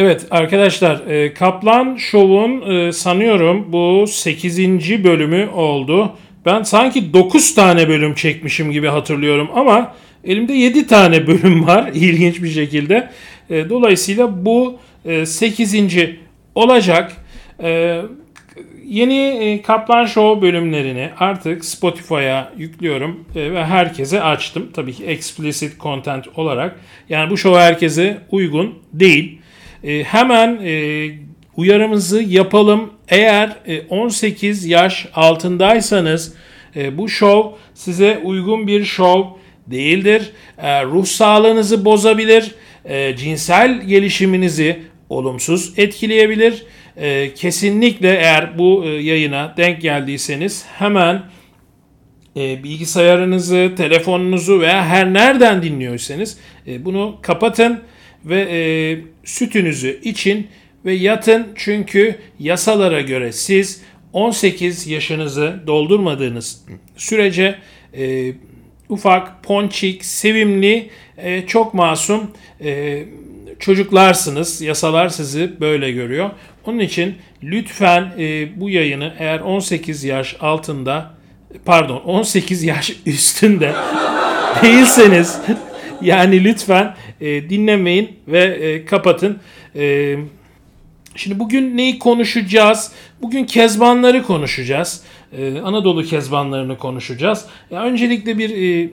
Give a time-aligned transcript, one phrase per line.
[0.00, 4.58] Evet arkadaşlar e, Kaplan Show'un e, sanıyorum bu 8.
[5.04, 6.12] bölümü oldu.
[6.46, 12.42] Ben sanki 9 tane bölüm çekmişim gibi hatırlıyorum ama elimde 7 tane bölüm var ilginç
[12.42, 13.10] bir şekilde.
[13.50, 14.78] E, dolayısıyla bu
[15.24, 15.76] 8.
[16.54, 17.12] olacak.
[18.86, 24.70] Yeni Kaplan Show bölümlerini artık Spotify'a yüklüyorum ve herkese açtım.
[24.74, 26.80] Tabii ki explicit content olarak.
[27.08, 29.39] Yani bu show herkese uygun değil.
[29.84, 31.08] E, hemen e,
[31.56, 32.90] uyarımızı yapalım.
[33.08, 36.34] Eğer e, 18 yaş altındaysanız
[36.76, 40.32] e, bu show size uygun bir show değildir.
[40.58, 42.54] E, ruh sağlığınızı bozabilir.
[42.84, 46.64] E, cinsel gelişiminizi olumsuz etkileyebilir.
[46.96, 51.22] E, kesinlikle eğer bu e, yayına denk geldiyseniz hemen
[52.36, 57.80] e, bilgisayarınızı, telefonunuzu veya her nereden dinliyorsanız e, bunu kapatın
[58.24, 58.60] ve e,
[59.24, 60.46] sütünüzü için
[60.84, 63.82] ve yatın çünkü yasalara göre siz
[64.12, 66.64] 18 yaşınızı doldurmadığınız
[66.96, 67.58] sürece
[67.98, 68.32] e,
[68.88, 72.30] ufak, ponçik, sevimli, e, çok masum
[72.64, 73.04] e,
[73.58, 74.60] çocuklarsınız.
[74.60, 76.30] Yasalar sizi böyle görüyor.
[76.66, 81.10] Onun için lütfen e, bu yayını eğer 18 yaş altında
[81.64, 83.72] pardon 18 yaş üstünde
[84.62, 85.38] değilseniz
[86.02, 89.38] yani lütfen e, dinlemeyin ve e, kapatın.
[89.76, 90.16] E,
[91.16, 92.92] şimdi bugün neyi konuşacağız?
[93.22, 95.02] Bugün kezbanları konuşacağız.
[95.38, 97.44] E, Anadolu kezbanlarını konuşacağız.
[97.70, 98.90] Ya öncelikle bir e,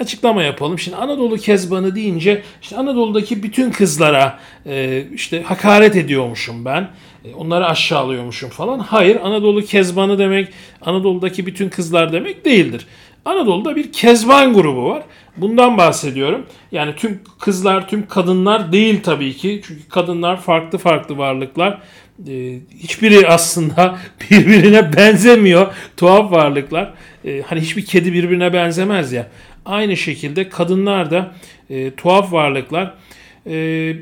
[0.00, 0.78] açıklama yapalım.
[0.78, 6.88] Şimdi Anadolu kezbanı deyince işte Anadolu'daki bütün kızlara e, işte hakaret ediyormuşum ben.
[7.24, 8.78] E, onları aşağılıyormuşum falan.
[8.78, 10.48] Hayır Anadolu kezbanı demek
[10.82, 12.86] Anadolu'daki bütün kızlar demek değildir.
[13.24, 15.02] Anadolu'da bir kezban grubu var.
[15.36, 16.46] Bundan bahsediyorum.
[16.72, 19.60] Yani tüm kızlar, tüm kadınlar değil tabii ki.
[19.66, 21.80] Çünkü kadınlar farklı farklı varlıklar.
[22.28, 23.98] Ee, hiçbiri aslında
[24.30, 25.74] birbirine benzemiyor.
[25.96, 26.94] Tuhaf varlıklar.
[27.24, 29.30] Ee, hani hiçbir kedi birbirine benzemez ya.
[29.66, 31.34] Aynı şekilde kadınlar da
[31.70, 32.94] e, tuhaf varlıklar.
[33.46, 33.96] E,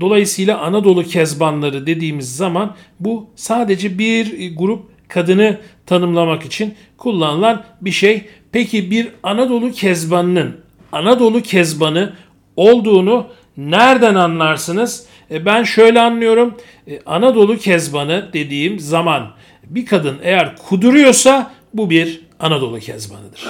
[0.00, 8.24] dolayısıyla Anadolu kezbanları dediğimiz zaman bu sadece bir grup kadını tanımlamak için kullanılan bir şey.
[8.54, 10.56] Peki bir Anadolu kezbanının
[10.92, 12.12] Anadolu kezbanı
[12.56, 13.26] olduğunu
[13.56, 15.06] nereden anlarsınız?
[15.30, 16.54] E ben şöyle anlıyorum.
[16.86, 19.30] E, Anadolu kezbanı dediğim zaman
[19.66, 23.46] bir kadın eğer kuduruyorsa bu bir Anadolu kezbanıdır.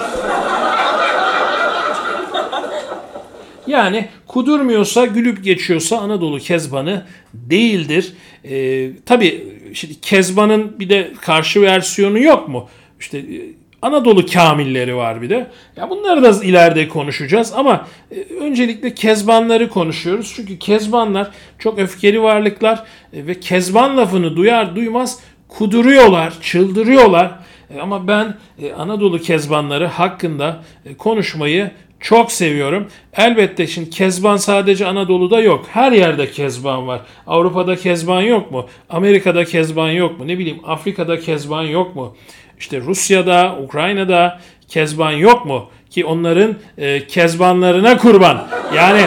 [3.67, 8.13] Yani kudurmuyorsa, gülüp geçiyorsa Anadolu kezbanı değildir.
[8.43, 12.69] Ee, tabii şimdi kezbanın bir de karşı versiyonu yok mu?
[12.99, 15.47] İşte e, Anadolu kamilleri var bir de.
[15.77, 20.33] Ya bunları da ileride konuşacağız ama e, öncelikle kezbanları konuşuyoruz.
[20.35, 27.31] Çünkü kezbanlar çok öfkeli varlıklar e, ve kezban lafını duyar duymaz kuduruyorlar, çıldırıyorlar.
[27.75, 28.35] E, ama ben
[28.77, 30.63] Anadolu kezbanları hakkında
[30.97, 32.87] konuşmayı çok seviyorum.
[33.13, 35.65] Elbette şimdi kezban sadece Anadolu'da yok.
[35.71, 37.01] Her yerde kezban var.
[37.27, 38.65] Avrupa'da kezban yok mu?
[38.89, 40.27] Amerika'da kezban yok mu?
[40.27, 42.15] Ne bileyim Afrika'da kezban yok mu?
[42.59, 45.69] İşte Rusya'da, Ukrayna'da kezban yok mu?
[45.89, 48.47] Ki onların e, kezbanlarına kurban.
[48.75, 49.01] Yani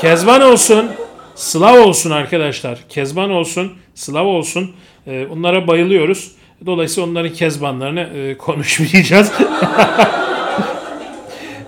[0.00, 0.86] kezban olsun,
[1.34, 2.78] Slav olsun arkadaşlar.
[2.88, 4.70] Kezban olsun, Slav olsun.
[5.06, 6.32] E, onlara bayılıyoruz.
[6.66, 9.32] Dolayısıyla onların kezbanlarını e, konuşmayacağız.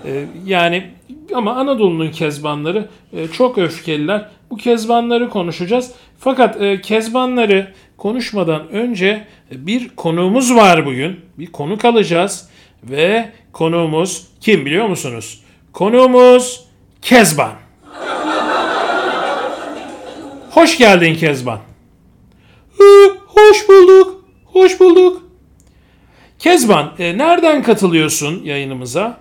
[0.05, 0.83] e, yani
[1.33, 4.25] ama Anadolu'nun kezbanları e, çok öfkeliler.
[4.49, 5.91] Bu kezbanları konuşacağız.
[6.19, 7.73] Fakat e, kezbanları
[8.03, 11.19] konuşmadan önce bir konuğumuz var bugün.
[11.37, 12.49] Bir konuk alacağız
[12.83, 15.43] ve konuğumuz kim biliyor musunuz?
[15.73, 16.67] Konuğumuz
[17.01, 17.51] Kezban.
[20.51, 21.59] Hoş geldin Kezban.
[23.27, 24.25] Hoş bulduk.
[24.45, 25.23] Hoş bulduk.
[26.39, 29.17] Kezban, e, nereden katılıyorsun yayınımıza?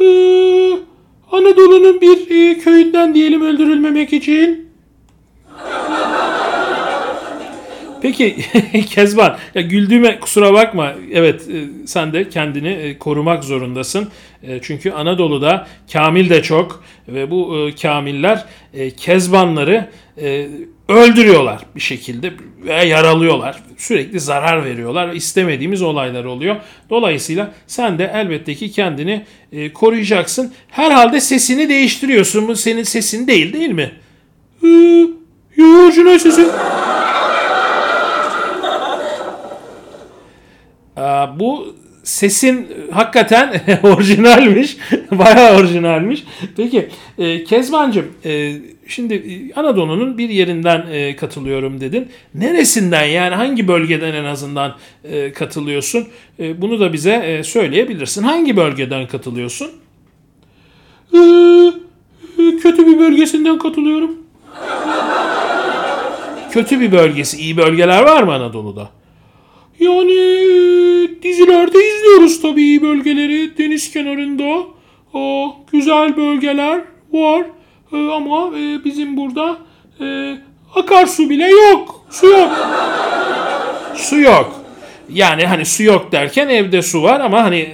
[0.00, 0.04] Ee,
[1.32, 4.70] Anadolu'nun bir e, köyünden diyelim öldürülmemek için.
[8.04, 8.36] Peki
[8.90, 10.92] Kezban ya güldüğüme kusura bakma.
[11.12, 14.08] Evet e, sen de kendini e, korumak zorundasın.
[14.42, 18.44] E, çünkü Anadolu'da kamil de çok ve bu kamiller
[18.96, 19.88] Kezbanları
[20.88, 23.62] öldürüyorlar bir şekilde veya yaralıyorlar.
[23.76, 25.12] Sürekli zarar veriyorlar.
[25.12, 26.56] İstemediğimiz olaylar oluyor.
[26.90, 29.24] Dolayısıyla sen de elbette ki kendini
[29.74, 30.52] koruyacaksın.
[30.68, 32.48] Herhalde sesini değiştiriyorsun.
[32.48, 33.92] Bu senin sesin değil değil mi?
[34.64, 34.68] Ee,
[35.56, 36.44] Yok orijinal sesim.
[36.44, 36.84] Ee,
[41.38, 44.76] bu sesin hakikaten orijinalmiş.
[45.10, 46.24] Bayağı orijinalmiş.
[46.56, 46.88] Peki
[47.18, 48.54] e, Kezbancığım e,
[48.86, 49.24] şimdi
[49.56, 52.08] Anadolu'nun bir yerinden e, katılıyorum dedin.
[52.34, 56.08] Neresinden yani hangi bölgeden en azından e, katılıyorsun?
[56.38, 58.22] E, bunu da bize e, söyleyebilirsin.
[58.22, 59.70] Hangi bölgeden katılıyorsun?
[61.14, 61.72] Ee,
[62.62, 64.10] kötü bir bölgesinden katılıyorum.
[66.50, 68.90] Kötü bir bölgesi, iyi bölgeler var mı Anadolu'da?
[69.84, 70.18] Yani
[71.22, 74.64] dizilerde izliyoruz tabii bölgeleri deniz kenarında.
[75.14, 76.80] Aa, güzel bölgeler
[77.12, 77.42] var
[77.92, 79.56] Ee, ama e, bizim burada
[80.00, 80.34] e,
[80.74, 82.06] akarsu bile yok.
[82.10, 82.50] Su yok.
[83.94, 84.60] Su yok.
[85.12, 87.68] Yani hani su yok derken evde su var ama hani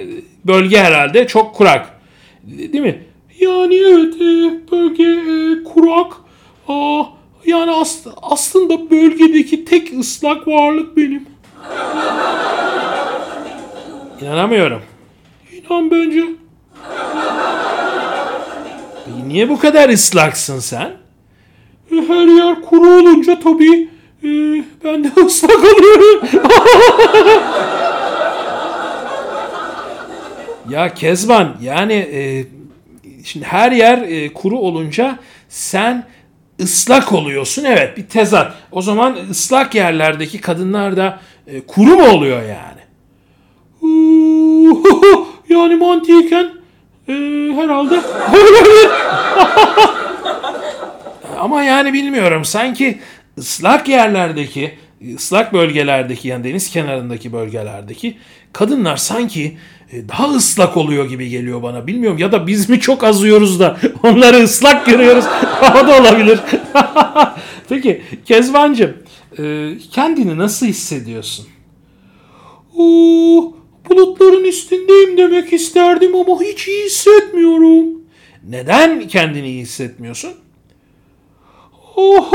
[0.45, 2.01] bölge herhalde çok kurak.
[2.45, 3.03] Değil mi?
[3.41, 6.13] Yani evet e, bölge e, kurak.
[6.69, 7.03] Aa,
[7.47, 11.27] yani as- aslında bölgedeki tek ıslak varlık benim.
[14.21, 14.83] İnanamıyorum.
[15.53, 16.25] İnan bence.
[19.27, 20.91] Niye bu kadar ıslaksın sen?
[21.91, 23.89] Her yer kuru olunca tabii
[24.25, 24.29] e,
[24.85, 26.29] ben de ıslak oluyorum.
[30.71, 32.45] Ya Kezban yani e,
[33.25, 35.19] şimdi her yer e, kuru olunca
[35.49, 36.07] sen
[36.61, 37.65] ıslak oluyorsun.
[37.65, 38.55] Evet bir tezat.
[38.73, 41.21] O zaman ıslak yerlerdeki kadınlar da
[41.53, 42.81] e, kuru mu oluyor yani?
[45.49, 46.51] yani mantıken
[47.09, 47.13] e,
[47.57, 47.95] herhalde.
[51.41, 52.99] Ama yani bilmiyorum sanki
[53.39, 54.75] ıslak yerlerdeki,
[55.17, 58.17] ıslak bölgelerdeki yani deniz kenarındaki bölgelerdeki
[58.53, 59.57] kadınlar sanki
[59.93, 61.87] e, daha ıslak oluyor gibi geliyor bana.
[61.87, 65.25] Bilmiyorum ya da biz mi çok azıyoruz da onları ıslak görüyoruz.
[65.83, 66.39] o da olabilir.
[67.69, 68.97] Peki Kezbancığım
[69.45, 71.47] e, kendini nasıl hissediyorsun?
[72.77, 73.53] Oo,
[73.91, 77.87] bulutların üstündeyim demek isterdim ama hiç iyi hissetmiyorum.
[78.49, 80.31] Neden kendini iyi hissetmiyorsun?
[81.97, 82.33] Oh,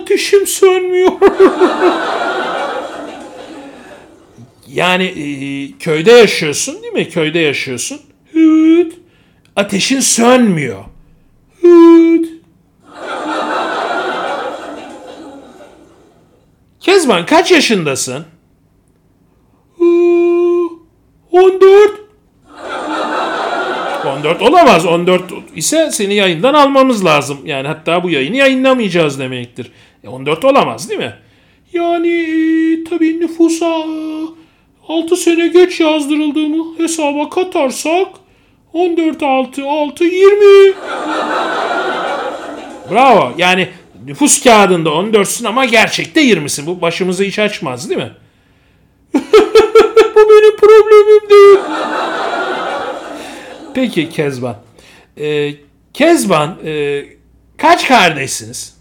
[0.00, 1.12] ateşim sönmüyor.
[4.68, 7.08] Yani e, köyde yaşıyorsun değil mi?
[7.08, 8.00] Köyde yaşıyorsun.
[8.34, 8.92] evet,
[9.56, 10.84] Ateşin sönmüyor.
[11.64, 12.28] evet.
[16.84, 18.24] Kezban kaç yaşındasın?
[19.80, 19.84] Ee,
[21.32, 22.04] 14.
[24.06, 24.86] 14 olamaz.
[24.86, 25.22] 14
[25.56, 27.38] ise seni yayından almamız lazım.
[27.44, 29.72] Yani hatta bu yayını yayınlamayacağız demektir.
[30.04, 31.14] E 14 olamaz değil mi?
[31.72, 33.84] Yani e, tabii nüfusa
[34.88, 38.08] 6 sene geç yazdırıldığımı hesaba katarsak
[38.72, 40.74] 14 6 6 20.
[42.90, 43.32] Bravo.
[43.38, 43.68] Yani
[44.06, 46.66] nüfus kağıdında 14'sün ama gerçekte 20'sin.
[46.66, 48.12] Bu başımızı hiç açmaz değil mi?
[50.14, 51.58] Bu benim problemim değil.
[53.74, 54.56] Peki Kezban.
[55.18, 55.54] Ee,
[55.94, 57.04] Kezban e,
[57.56, 58.74] kaç kardeşsiniz?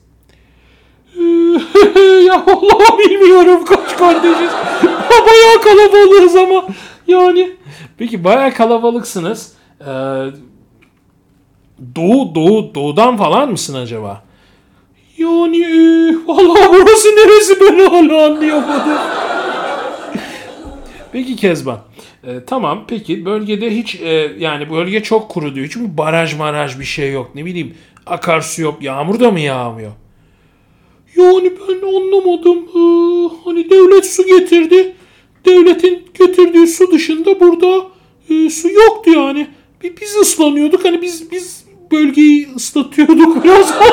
[2.28, 4.52] ya vallahi bilmiyorum kaç kardeşiz.
[5.10, 6.68] Bayağı kalabalığız ama
[7.08, 7.56] yani
[7.98, 9.53] Peki bayağı kalabalıksınız.
[9.82, 9.86] Ee,
[11.96, 14.23] doğu, doğu, doğudan falan mısın acaba?
[15.24, 18.98] Yani e, vallahi burası neresi ben hala anlayamadım.
[21.12, 21.80] Peki Kezban.
[22.24, 25.68] e, tamam peki bölgede hiç e, yani bölge çok kuru diyor.
[25.74, 27.32] Çünkü baraj maraj bir şey yok.
[27.36, 27.74] Ne bileyim
[28.06, 28.77] akarsu yok.
[28.82, 29.92] Yağmur da mı yağmıyor?
[31.15, 32.58] Yani ben anlamadım.
[32.58, 34.96] Ee, hani devlet su getirdi.
[35.46, 37.86] Devletin getirdiği su dışında burada
[38.30, 39.48] e, su yoktu yani.
[39.84, 40.86] Bi- Biz ıslanıyorduk.
[40.86, 43.74] Hani biz biz bölgeyi ıslatıyorduk biraz.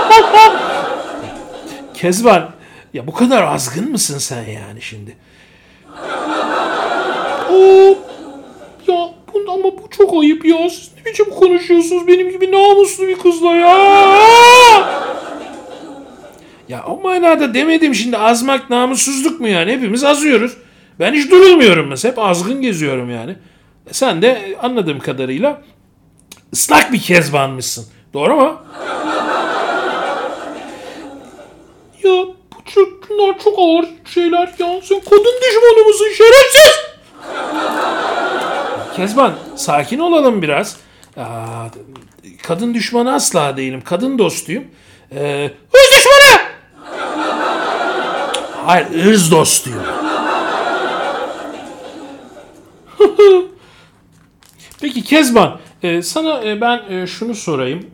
[2.00, 2.50] Kezban
[2.95, 5.16] ya bu kadar azgın mısın sen yani şimdi?
[7.49, 7.95] Aa,
[8.88, 10.71] ya bu, ama bu çok ayıp ya.
[10.71, 13.76] Siz ne biçim konuşuyorsunuz benim gibi namuslu bir kızla ya.
[16.69, 19.73] Ya o manada demedim şimdi azmak namussuzluk mu yani?
[19.73, 20.57] Hepimiz azıyoruz.
[21.00, 22.12] Ben hiç durulmuyorum mesela.
[22.12, 23.37] Hep azgın geziyorum yani.
[23.90, 25.62] E sen de anladığım kadarıyla
[26.52, 27.87] ıslak bir kezbanmışsın.
[28.14, 28.62] Doğru mu?
[32.04, 32.35] Ya bu
[32.75, 34.80] çok, bunlar çok ağır şeyler ya.
[34.83, 36.73] Sen kadın düşmanı mısın şerefsiz?
[38.97, 40.76] Kezban sakin olalım biraz.
[41.16, 41.66] Aa,
[42.42, 43.83] kadın düşmanı asla değilim.
[43.85, 44.64] Kadın dostuyum.
[45.14, 46.40] Ee, Hız düşmanı!
[48.66, 49.83] hayır ırz dostuyum.
[54.80, 57.87] Peki Kezban e, sana e, ben e, şunu sorayım.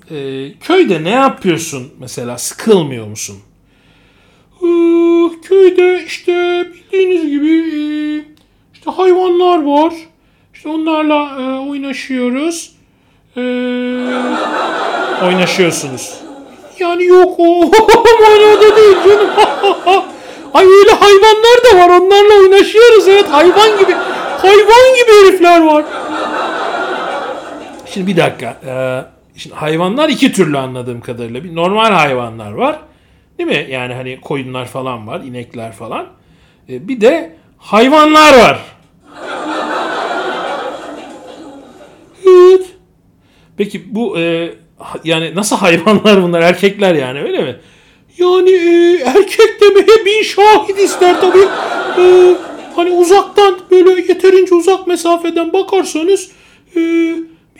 [0.61, 2.39] Köyde ne yapıyorsun mesela?
[2.39, 3.37] Sıkılmıyor musun?
[5.49, 7.81] Köyde işte bildiğiniz gibi e,
[8.75, 9.93] işte hayvanlar var.
[10.55, 12.73] İşte onlarla e, oynaşıyoruz.
[13.37, 13.41] E,
[15.27, 16.15] Oynaşıyorsunuz.
[16.79, 17.45] yani yok o
[18.21, 19.31] manada değil canım.
[20.55, 23.93] Ay öyle hayvanlar da var onlarla oynaşıyoruz evet hayvan gibi.
[24.39, 25.85] Hayvan gibi herifler var.
[27.95, 28.57] Şimdi bir dakika.
[28.67, 29.05] Ee,
[29.37, 31.45] şimdi hayvanlar iki türlü anladığım kadarıyla.
[31.45, 32.79] Bir normal hayvanlar var.
[33.39, 33.67] Değil mi?
[33.71, 36.07] Yani hani koyunlar falan var, inekler falan.
[36.69, 38.77] Ee, bir de hayvanlar var.
[43.57, 44.55] Peki bu e,
[45.05, 46.41] yani nasıl hayvanlar bunlar?
[46.41, 47.57] Erkekler yani öyle mi?
[48.19, 51.39] Yani e, erkek demeye bin şahit ister tabi.
[52.77, 56.31] hani uzaktan böyle yeterince uzak mesafeden bakarsanız
[56.77, 56.81] e,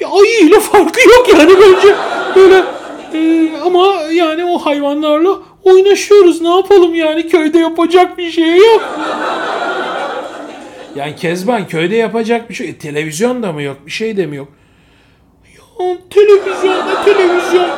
[0.01, 1.95] bir ayı ile farkı yok yani bence.
[2.37, 2.65] Böyle
[3.15, 6.41] e, ama yani o hayvanlarla oynaşıyoruz.
[6.41, 8.99] Ne yapalım yani köyde yapacak bir şey yok.
[10.97, 12.69] Yani Kezban köyde yapacak bir şey.
[12.69, 13.77] e, televizyon da mı yok?
[13.87, 14.49] Bir şey de mi yok?
[15.57, 17.71] Ya, televizyon ne televizyon?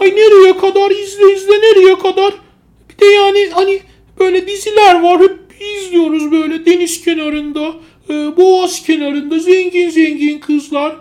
[0.00, 2.32] Ay nereye kadar izle izle nereye kadar?
[2.90, 3.80] Bir de yani hani
[4.20, 7.72] böyle diziler var hep izliyoruz böyle deniz kenarında,
[8.10, 10.96] e, boğaz kenarında zengin zengin kızlar.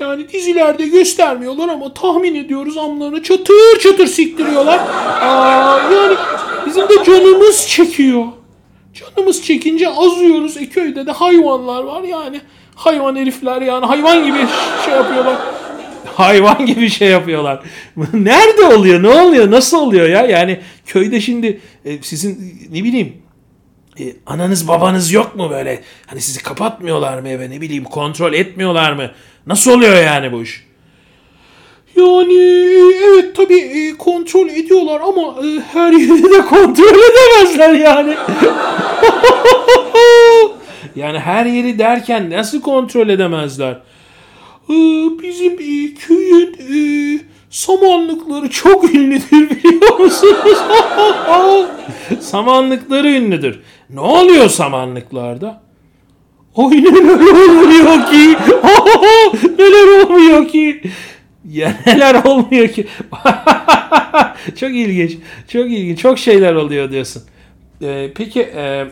[0.00, 4.78] Yani dizilerde göstermiyorlar ama tahmin ediyoruz amlarını çatır çatır siktiriyorlar.
[5.20, 6.16] Aa, yani
[6.66, 8.24] bizim de canımız çekiyor.
[8.94, 10.56] Canımız çekince azıyoruz.
[10.56, 12.40] E köyde de hayvanlar var yani.
[12.74, 14.38] Hayvan herifler yani hayvan gibi
[14.84, 15.36] şey yapıyorlar.
[16.14, 17.62] hayvan gibi şey yapıyorlar.
[18.14, 19.02] Nerede oluyor?
[19.02, 19.50] Ne oluyor?
[19.50, 20.26] Nasıl oluyor ya?
[20.26, 23.12] Yani köyde şimdi e, sizin ne bileyim
[24.00, 25.82] e, ananız babanız yok mu böyle?
[26.06, 29.10] Hani sizi kapatmıyorlar mı eve ne bileyim kontrol etmiyorlar mı?
[29.46, 30.66] Nasıl oluyor yani bu iş?
[31.96, 32.34] Yani
[33.08, 38.14] evet tabi e, kontrol ediyorlar ama e, her yeri de kontrol edemezler yani.
[40.96, 43.72] Yani her yeri derken nasıl kontrol edemezler?
[44.68, 44.74] E,
[45.22, 45.56] Bizim
[45.94, 50.58] köyün samanlıkları çok ünlüdür biliyor musunuz?
[52.20, 53.60] Samanlıkları ünlüdür.
[53.90, 55.62] Ne oluyor samanlıklarda?
[56.56, 57.18] Ay neler
[57.62, 58.36] oluyor ki?
[59.58, 60.82] neler olmuyor ki?
[61.50, 62.86] Ya neler olmuyor ki?
[64.60, 65.18] çok ilginç.
[65.48, 65.98] Çok ilginç.
[65.98, 67.22] Çok şeyler oluyor diyorsun.
[67.82, 68.86] Ee, peki e,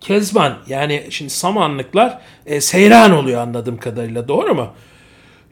[0.00, 4.68] Kezban yani şimdi samanlıklar e, seyran oluyor anladığım kadarıyla doğru mu?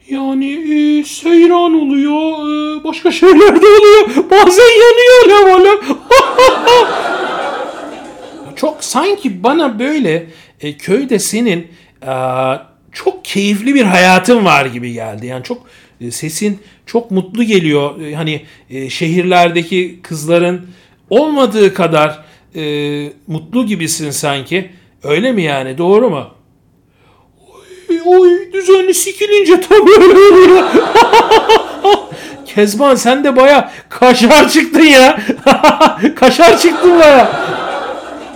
[0.09, 4.29] Yani e, seyran oluyor, e, başka şeyler de oluyor.
[4.31, 5.77] Bazen yanıyor alev.
[8.55, 10.27] Çok sanki bana böyle
[10.61, 11.67] e, köyde senin
[12.03, 12.13] e,
[12.91, 15.25] çok keyifli bir hayatın var gibi geldi.
[15.25, 15.65] Yani çok
[16.01, 18.01] e, sesin çok mutlu geliyor.
[18.01, 20.67] E, hani e, şehirlerdeki kızların
[21.09, 22.23] olmadığı kadar
[22.55, 22.63] e,
[23.27, 24.69] mutlu gibisin sanki.
[25.03, 25.77] Öyle mi yani?
[25.77, 26.27] Doğru mu?
[28.05, 30.63] Oy düzenli sikilince tabii.
[32.45, 35.21] Kezban sen de baya kaşar çıktın ya.
[36.15, 37.31] kaşar çıktın baya.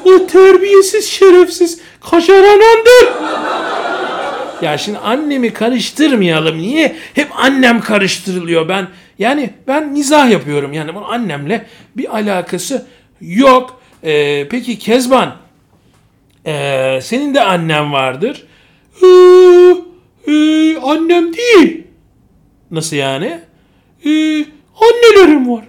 [0.05, 1.79] O terbiyesiz şerefsiz
[2.11, 3.07] kaşar anandır.
[4.61, 6.57] Ya şimdi annemi karıştırmayalım.
[6.57, 8.69] Niye hep annem karıştırılıyor?
[8.69, 8.87] Ben
[9.19, 10.73] yani ben mizah yapıyorum.
[10.73, 11.65] Yani bunun annemle
[11.97, 12.87] bir alakası
[13.21, 13.81] yok.
[14.03, 15.35] Ee, peki Kezban
[16.45, 18.43] ee, senin de annen vardır.
[19.03, 19.07] Ee,
[20.31, 21.83] e, annem değil.
[22.71, 23.39] Nasıl yani?
[24.05, 24.45] Ee,
[24.81, 25.63] annelerim var.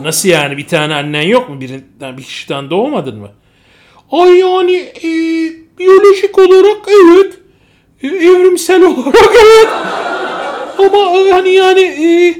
[0.00, 1.60] Nasıl yani bir tane annen yok mu?
[1.60, 3.28] Birinden bir kişiden doğmadın mı?
[4.12, 5.10] Ay yani e,
[5.78, 7.34] biyolojik olarak evet.
[8.02, 9.68] E, evrimsel olarak evet.
[10.78, 12.34] Ama e, hani yani e,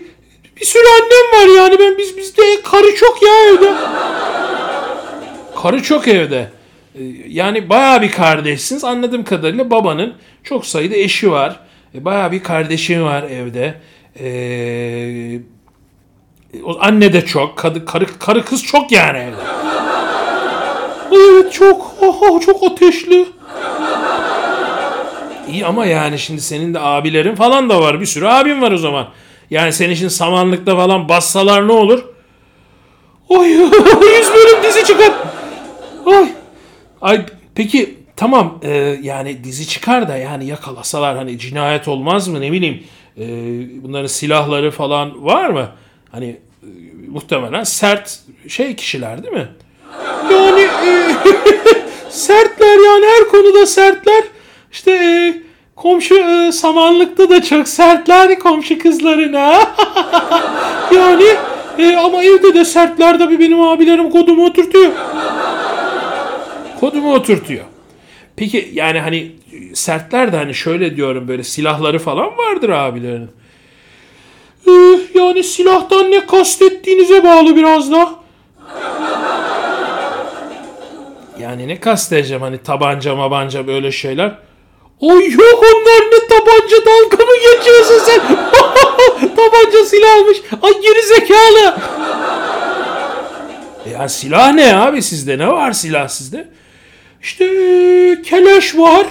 [0.60, 3.72] bir sürü annem var yani ben biz bizde karı çok ya evde.
[5.62, 6.50] Karı çok evde.
[6.94, 8.84] Ee, Yani bayağı bir kardeşsiniz.
[8.84, 11.60] Anladığım kadarıyla babanın çok sayıda eşi var.
[11.94, 13.74] E, Bayağı bir kardeşi var evde.
[14.20, 15.55] Ee, o
[16.80, 17.56] anne de çok.
[17.56, 19.36] Kadı, karı, karı kız çok yani evde.
[21.12, 23.26] Evet çok aha, çok ateşli.
[25.52, 28.00] İyi ama yani şimdi senin de abilerin falan da var.
[28.00, 29.08] Bir sürü abin var o zaman.
[29.50, 32.04] Yani senin için samanlıkta falan bassalar ne olur?
[33.30, 35.12] Ay yüz bölüm dizi çıkar.
[36.06, 36.28] Ay.
[37.02, 42.52] Ay peki tamam e, yani dizi çıkar da yani yakalasalar hani cinayet olmaz mı ne
[42.52, 42.82] bileyim
[43.18, 43.24] e,
[43.82, 45.68] bunların silahları falan var mı?
[46.12, 46.68] Hani e,
[47.08, 49.48] muhtemelen sert şey kişiler değil mi?
[50.32, 51.14] Yani e,
[52.10, 54.24] sertler yani her konuda sertler.
[54.72, 55.34] İşte e,
[55.76, 59.52] komşu e, samanlıkta da çok sertler komşu kızlarına.
[60.94, 61.24] yani
[61.78, 64.92] e, ama evde de sertler tabii benim abilerim kodumu oturtuyor.
[66.80, 67.64] Kodumu oturtuyor.
[68.36, 69.32] Peki yani hani
[69.74, 73.30] sertler de hani şöyle diyorum böyle silahları falan vardır abilerin.
[74.68, 78.10] Ee, yani silahtan ne kastettiğinize bağlı biraz da.
[81.40, 84.38] Yani ne kastedeceğim hani tabanca mabanca böyle şeyler.
[85.02, 88.20] Ay yok onlar ne tabanca dalga mı geçiyorsun sen?
[89.36, 90.38] tabanca silahmış.
[90.62, 91.76] Ay geri zekalı.
[93.86, 95.38] E Ya silah ne abi sizde?
[95.38, 96.48] Ne var silah sizde?
[97.22, 99.06] İşte ee, keleş var.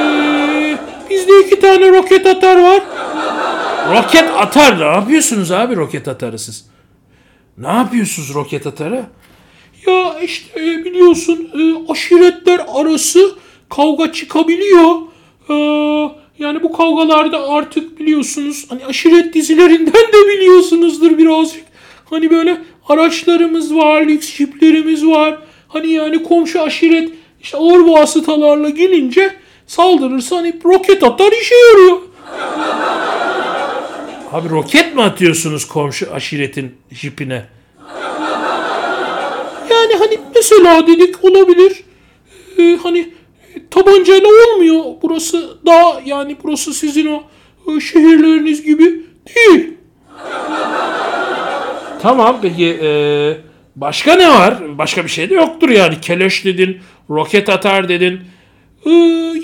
[0.00, 0.76] Ee,
[1.10, 2.82] bizde iki tane roket atar var.
[3.90, 6.66] Roket atar ne yapıyorsunuz abi roket atarı siz?
[7.58, 9.04] Ne yapıyorsunuz roket atarı?
[9.86, 13.34] Ya işte e, biliyorsun e, aşiretler arası
[13.68, 14.96] kavga çıkabiliyor.
[15.50, 15.54] Ee,
[16.38, 21.64] yani bu kavgalarda artık biliyorsunuz hani aşiret dizilerinden de biliyorsunuzdur birazcık.
[22.10, 25.38] Hani böyle araçlarımız var, lüks jiplerimiz var.
[25.68, 27.10] Hani yani komşu aşiret
[27.42, 29.34] işte ağır vasıtalarla gelince
[29.66, 31.98] saldırırsa hani roket atar işe yarıyor.
[34.32, 37.44] Abi roket mi atıyorsunuz komşu aşiretin jipine?
[39.70, 41.84] Yani hani mesela dedik olabilir.
[42.58, 43.08] Ee, hani
[43.70, 44.84] tabancayla olmuyor.
[45.02, 47.22] Burası daha yani burası sizin o
[47.76, 49.02] e, şehirleriniz gibi
[49.36, 49.70] değil.
[52.02, 52.90] Tamam peki e,
[53.76, 54.78] başka ne var?
[54.78, 56.00] Başka bir şey de yoktur yani.
[56.00, 56.78] Keleş dedin,
[57.10, 58.20] roket atar dedin.
[58.86, 58.90] Ee,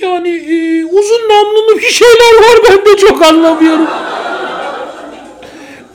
[0.01, 3.87] yani e, uzun namlulu bir şeyler var ben de çok anlamıyorum.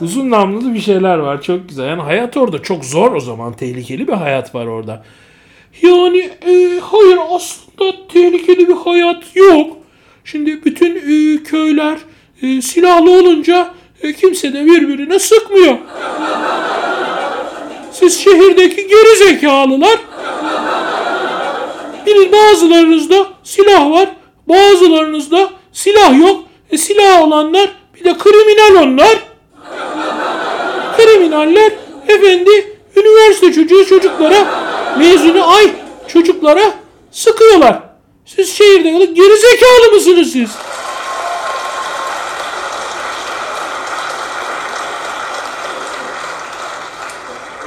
[0.00, 1.42] Uzun namlulu bir şeyler var.
[1.42, 1.88] Çok güzel.
[1.88, 3.52] Yani hayat orada çok zor o zaman.
[3.52, 5.04] Tehlikeli bir hayat var orada.
[5.82, 9.76] Yani e, hayır aslında tehlikeli bir hayat yok.
[10.24, 11.98] Şimdi bütün e, köyler
[12.42, 13.70] e, silahlı olunca
[14.02, 15.78] e, kimse de birbirine sıkmıyor.
[17.92, 19.98] Siz şehirdeki geri zekalılar
[22.06, 24.08] bir bazılarınızda silah var,
[24.48, 26.44] bazılarınızda silah yok.
[26.70, 29.29] E, silah olanlar bir de kriminal onlar.
[31.04, 31.72] Kriminaller
[32.08, 32.50] efendi
[32.96, 34.46] üniversite çocuğu çocuklara
[34.98, 35.70] mezunu ay
[36.08, 36.74] çocuklara
[37.10, 37.82] sıkıyorlar.
[38.26, 40.50] Siz şehirde kalıp geri zekalı mısınız siz?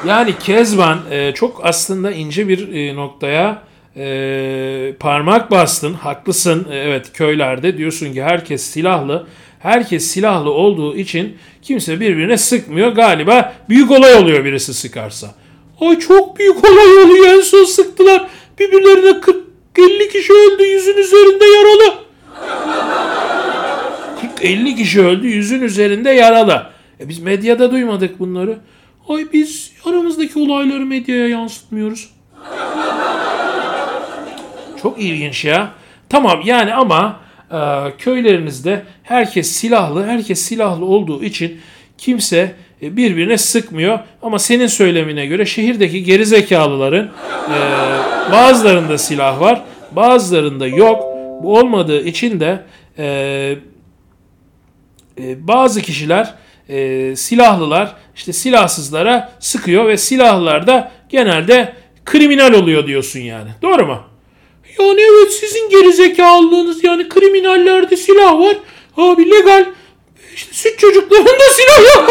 [0.07, 3.61] Yani Kezban e, çok aslında ince bir e, noktaya
[3.97, 5.93] e, parmak bastın.
[5.93, 6.67] Haklısın.
[6.71, 9.27] E, evet köylerde diyorsun ki herkes silahlı.
[9.63, 12.91] Herkes silahlı olduğu için kimse birbirine sıkmıyor.
[12.91, 15.35] Galiba büyük olay oluyor birisi sıkarsa.
[15.81, 17.25] Ay çok büyük olay oluyor.
[17.25, 18.27] En son sıktılar.
[18.59, 19.21] Birbirlerine
[19.75, 20.63] 40-50 kişi öldü.
[20.63, 21.93] Yüzün üzerinde yaralı.
[24.41, 25.27] 40-50 kişi öldü.
[25.27, 26.67] Yüzün üzerinde yaralı.
[26.99, 28.57] E biz medyada duymadık bunları.
[29.09, 32.09] Ay biz aramızdaki olayları medyaya yansıtmıyoruz.
[34.81, 35.71] Çok ilginç ya.
[36.09, 37.22] Tamam yani ama
[37.97, 41.61] köylerinizde herkes silahlı, herkes silahlı olduğu için
[41.97, 43.99] kimse e, birbirine sıkmıyor.
[44.21, 47.57] Ama senin söylemine göre şehirdeki gerizekalıların e,
[48.31, 51.03] bazılarında silah var, bazılarında yok.
[51.43, 52.63] Bu olmadığı için de
[52.97, 53.55] e,
[55.37, 56.33] bazı kişiler
[57.15, 61.73] silahlılar işte silahsızlara sıkıyor ve silahlılar da genelde
[62.05, 63.49] kriminal oluyor diyorsun yani.
[63.61, 64.12] Doğru mu?
[64.79, 68.55] Yani evet sizin gerizekalılığınız yani kriminallerde silah var.
[68.97, 69.65] Abi legal
[70.35, 72.09] işte süt çocuklarında silah yok.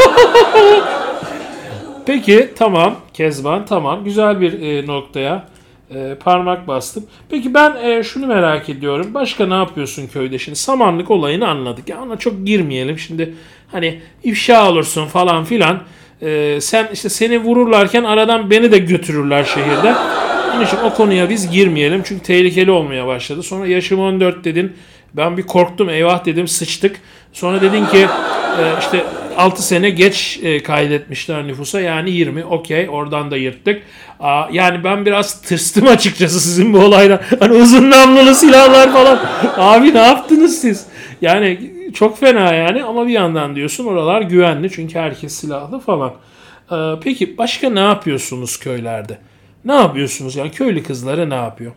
[2.07, 5.49] Peki tamam Kezban tamam güzel bir e, noktaya
[5.95, 7.07] e, parmak bastım.
[7.31, 9.15] Peki ben e, şunu merak ediyorum.
[9.15, 10.59] Başka ne yapıyorsun köyde şimdi?
[10.59, 11.89] Samanlık olayını anladık.
[11.89, 12.99] Ya ona çok girmeyelim.
[12.99, 13.35] Şimdi
[13.73, 15.81] hani ifşa olursun falan filan.
[16.23, 19.95] E, sen işte seni vururlarken aradan beni de götürürler şehirde.
[20.55, 22.03] Onun için o konuya biz girmeyelim.
[22.05, 23.43] Çünkü tehlikeli olmaya başladı.
[23.43, 24.73] Sonra yaşım 14 dedin.
[25.15, 27.01] Ben bir korktum eyvah dedim sıçtık.
[27.33, 28.07] Sonra dedin ki
[28.61, 29.05] e, işte
[29.37, 33.83] 6 sene geç e, kaydetmişler nüfusa yani 20 okey oradan da yırttık.
[34.53, 37.21] Yani ben biraz tırstım açıkçası sizin bu olaydan.
[37.41, 39.21] Hani uzun namlulu silahlar falan.
[39.57, 40.87] Abi ne yaptınız siz?
[41.23, 46.13] Yani çok fena yani ama bir yandan diyorsun oralar güvenli çünkü herkes silahlı falan.
[46.73, 49.19] Ee, peki başka ne yapıyorsunuz köylerde?
[49.65, 51.73] Ne yapıyorsunuz yani köylü kızları ne yapıyor?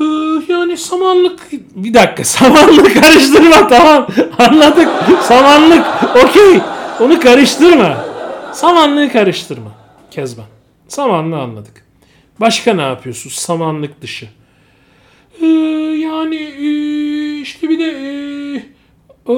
[0.00, 0.04] Ee,
[0.52, 4.06] yani samanlık Bir dakika samanlık karıştırma tamam
[4.38, 4.88] anladık
[5.22, 5.86] samanlık
[6.24, 6.60] okey
[7.00, 8.04] onu karıştırma.
[8.52, 9.70] Samanlığı karıştırma
[10.10, 10.44] Kezban.
[10.88, 11.86] Samanlığı anladık.
[12.40, 14.28] Başka ne yapıyorsun samanlık dışı?
[15.42, 15.46] Ee,
[15.96, 18.62] yani e, işte bir de e,
[19.28, 19.32] e,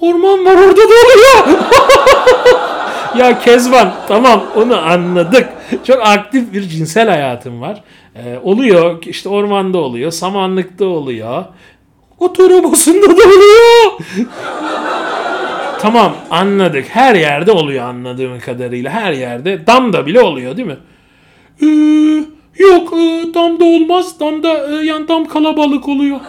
[0.00, 1.58] orman var orada da oluyor.
[3.18, 5.48] Ya Kezban tamam onu anladık.
[5.84, 7.82] Çok aktif bir cinsel hayatım var.
[8.16, 11.44] Ee, oluyor işte ormanda oluyor, samanlıkta oluyor.
[12.18, 13.92] Oturumosunda da oluyor.
[15.80, 16.86] tamam anladık.
[16.88, 18.90] Her yerde oluyor anladığım kadarıyla.
[18.90, 19.66] Her yerde.
[19.66, 20.76] Damda bile oluyor değil mi?
[21.62, 21.66] Ee,
[22.62, 24.20] yok e, damda olmaz.
[24.20, 26.20] Damda e, yani dam kalabalık oluyor.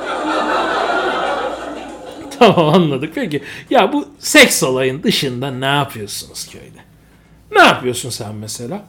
[2.39, 3.12] Tamam anladık.
[3.15, 6.88] Peki ya bu seks olayın dışında ne yapıyorsunuz köyde?
[7.52, 8.86] Ne yapıyorsun sen mesela?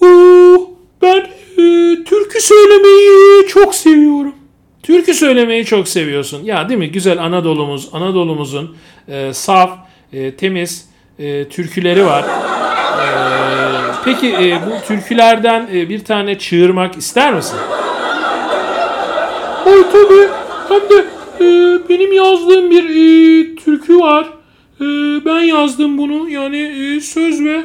[0.00, 0.70] Oo,
[1.02, 4.34] ben e, türkü söylemeyi çok seviyorum.
[4.82, 6.44] Türkü söylemeyi çok seviyorsun.
[6.44, 6.92] Ya değil mi?
[6.92, 8.76] Güzel Anadolu'muz, Anadolu'muzun
[9.08, 9.78] e, saf,
[10.12, 12.22] e, temiz e, türküleri var.
[12.22, 13.08] E,
[14.04, 17.58] peki e, bu türkülerden e, bir tane çığırmak ister misin?
[19.66, 20.28] Ay tabii.
[20.68, 24.26] Hem de e, benim yazdığım bir e, türkü var.
[24.80, 24.84] E,
[25.24, 26.28] ben yazdım bunu.
[26.28, 27.62] Yani e, söz ve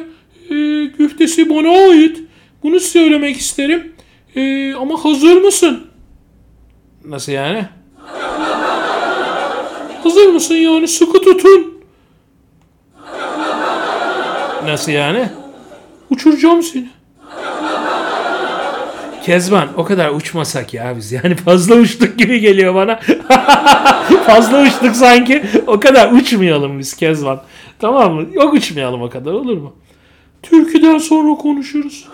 [0.50, 2.20] e, güftesi bana ait.
[2.62, 3.92] Bunu söylemek isterim.
[4.36, 5.80] E, ama hazır mısın?
[7.04, 7.64] Nasıl yani?
[10.02, 10.88] Hazır mısın yani?
[10.88, 11.82] Sıkı tutun.
[14.64, 15.28] Nasıl yani?
[16.10, 16.88] Uçuracağım seni.
[19.22, 21.12] Kezban o kadar uçmasak ya biz.
[21.12, 23.00] Yani fazla uçtuk gibi geliyor bana.
[24.26, 25.42] fazla uçtuk sanki.
[25.66, 27.42] O kadar uçmayalım biz Kezban.
[27.78, 28.26] Tamam mı?
[28.32, 29.74] Yok uçmayalım o kadar olur mu?
[30.42, 32.08] Türküden sonra konuşuruz.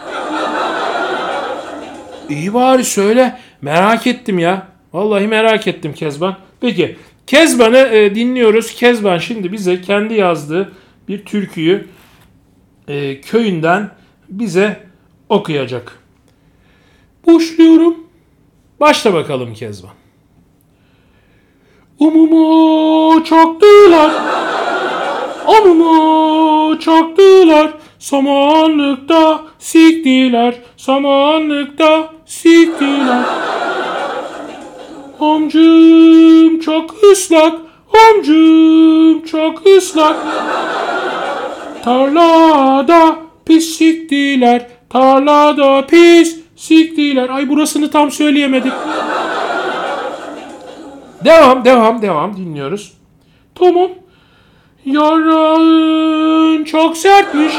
[2.28, 3.38] İyi bari söyle.
[3.62, 4.66] Merak ettim ya.
[4.92, 6.36] Vallahi merak ettim Kezban.
[6.60, 8.74] Peki Kezban'ı e, dinliyoruz.
[8.74, 10.72] Kezban şimdi bize kendi yazdığı
[11.08, 11.86] bir türküyü
[12.88, 13.90] e, köyünden
[14.28, 14.80] bize
[15.28, 15.98] okuyacak.
[17.28, 17.94] Başlıyorum.
[18.80, 19.90] Başla bakalım Kezban.
[21.98, 24.12] Umuma çaktılar.
[25.46, 27.74] Amuma çaktılar.
[27.98, 30.54] Samanlıkta siktiler.
[30.76, 33.24] Samanlıkta siktiler.
[35.20, 37.60] Amcım çok ıslak.
[38.08, 40.16] Amcım çok ıslak.
[41.84, 44.66] Tarlada pis siktiler.
[44.90, 47.28] Tarlada pis siktiler.
[47.28, 48.72] Ay burasını tam söyleyemedim.
[51.24, 52.92] Devam devam devam dinliyoruz.
[53.54, 53.90] Tamam.
[54.84, 57.52] Yarın çok sertmiş.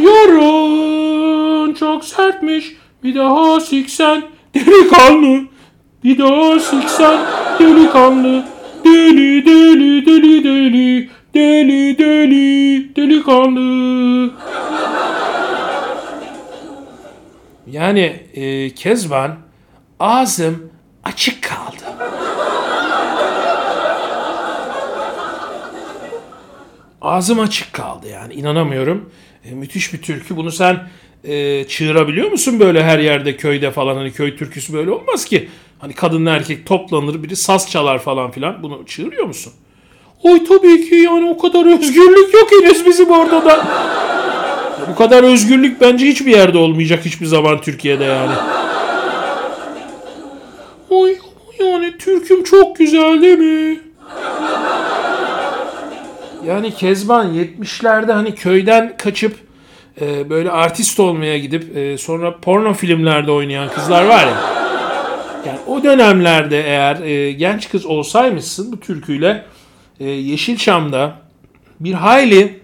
[0.00, 2.76] Yarın çok sertmiş.
[3.04, 4.22] Bir daha siksen
[4.54, 5.40] delikanlı.
[6.04, 7.18] Bir daha siksen
[7.58, 8.44] delikanlı.
[8.84, 11.10] Deli deli deli deli.
[11.34, 14.30] Deli deli delikanlı.
[17.72, 19.36] Yani e, Kezban
[20.00, 20.70] ağzım
[21.04, 21.96] açık kaldı.
[27.02, 29.10] Ağzım açık kaldı yani inanamıyorum.
[29.44, 30.36] E, müthiş bir türkü.
[30.36, 30.88] Bunu sen
[31.24, 35.48] e, çığırabiliyor musun böyle her yerde köyde falan hani köy türküsü böyle olmaz ki.
[35.78, 38.62] Hani kadınla erkek toplanır biri saz çalar falan filan.
[38.62, 39.52] Bunu çığırıyor musun?
[40.24, 43.66] Ay tabii ki yani o kadar özgürlük yok henüz bizim orada da.
[44.90, 48.32] Bu kadar özgürlük bence hiçbir yerde olmayacak hiçbir zaman Türkiye'de yani.
[50.90, 51.08] Ama
[51.60, 53.80] yani türküm çok güzel değil mi?
[56.46, 59.36] Yani Kezban 70'lerde hani köyden kaçıp
[60.00, 64.62] e, böyle artist olmaya gidip e, sonra porno filmlerde oynayan kızlar var ya.
[65.46, 69.44] Yani o dönemlerde eğer e, genç kız olsaymışsın bu türküyle
[70.00, 71.12] e, Yeşilçam'da
[71.80, 72.61] bir hayli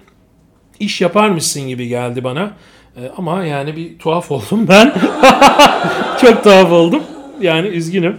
[0.80, 2.52] iş yaparmışsın gibi geldi bana.
[2.96, 4.94] E, ama yani bir tuhaf oldum ben.
[6.20, 7.02] Çok tuhaf oldum.
[7.40, 8.16] Yani üzgünüm.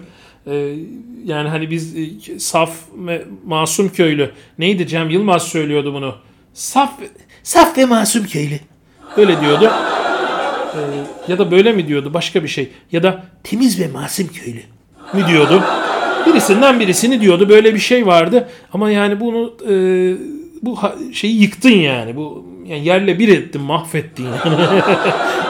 [0.47, 0.73] E,
[1.25, 4.31] yani hani biz e, saf ve masum köylü.
[4.59, 6.15] Neydi Cem Yılmaz söylüyordu bunu.
[6.53, 6.91] Saf
[7.43, 8.59] saf ve masum köylü.
[9.17, 9.71] Öyle diyordu.
[11.27, 12.69] Ya da böyle mi diyordu başka bir şey.
[12.91, 14.61] Ya da temiz ve masum köylü
[15.13, 15.63] mi diyordu.
[16.25, 17.49] Birisinden birisini diyordu.
[17.49, 18.49] Böyle bir şey vardı.
[18.73, 19.73] Ama yani bunu e,
[20.61, 20.77] bu
[21.13, 22.15] şeyi yıktın yani.
[22.15, 24.81] Bu yani yerle bir ettin, mahvettin yani.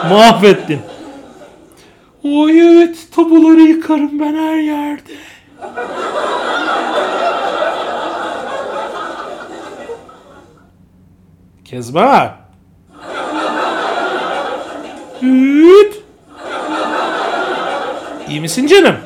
[0.10, 0.80] mahvettin.
[2.24, 5.12] Ay evet tabuları yıkarım ben her yerde.
[11.64, 12.36] Kezban.
[15.22, 16.02] Evet.
[18.28, 18.96] İyi misin canım?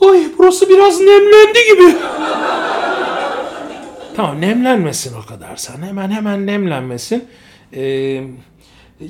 [0.00, 1.96] Ay burası biraz nemlendi gibi.
[4.16, 5.82] Tamam nemlenmesin o kadar sen.
[5.82, 7.24] Hemen hemen nemlenmesin.
[7.76, 8.22] Ee,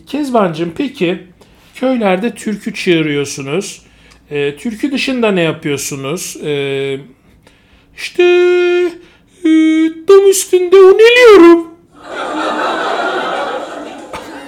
[0.07, 1.27] Kezbancığım peki
[1.75, 3.83] köylerde türkü çığırıyorsunuz.
[4.31, 6.37] Ee, türkü dışında ne yapıyorsunuz?
[6.45, 6.99] Ee,
[7.97, 8.23] İşte
[9.45, 9.49] e,
[10.09, 11.69] dam üstünde uneliyorum.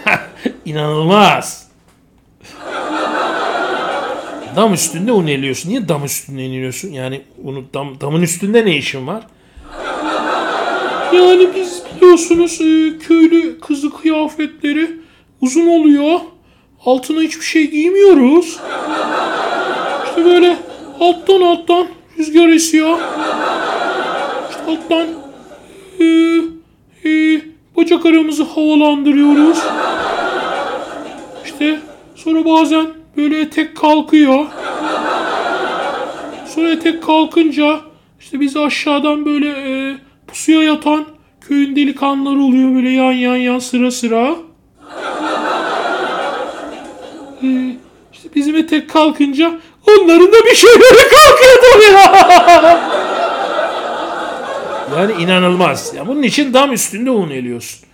[0.64, 1.69] İnanılmaz.
[4.57, 5.71] Dam üstünde uneliyorsun.
[5.71, 6.88] Niye dam üstünde iniyorsun?
[6.88, 9.27] Yani onu dam, damın üstünde ne işin var?
[11.12, 14.90] Yani biz biliyorsunuz e, köylü kızı kıyafetleri
[15.40, 16.21] uzun oluyor.
[16.85, 18.61] Altına hiçbir şey giymiyoruz.
[20.09, 20.57] İşte böyle
[21.01, 21.87] alttan alttan
[22.19, 22.99] rüzgar esiyor.
[24.51, 25.07] İşte alttan
[26.01, 26.05] e,
[27.09, 27.40] e,
[27.77, 29.59] bacak aramızı havalandırıyoruz.
[31.45, 31.81] İşte
[32.17, 32.87] sonra bazen
[33.17, 34.47] böyle etek kalkıyor.
[36.47, 37.81] Sonra etek kalkınca
[38.21, 41.04] işte biz aşağıdan böyle e, pusuya yatan
[41.40, 44.37] köyün delikanlıları oluyor böyle yan yan yan sıra sıra.
[47.42, 47.76] E,
[48.12, 49.52] işte bizim etek kalkınca
[49.88, 52.94] onların da bir şeyleri kalkıyor tabii ya.
[54.96, 55.94] Yani inanılmaz.
[55.96, 57.88] Ya bunun için dam üstünde uneliyorsun.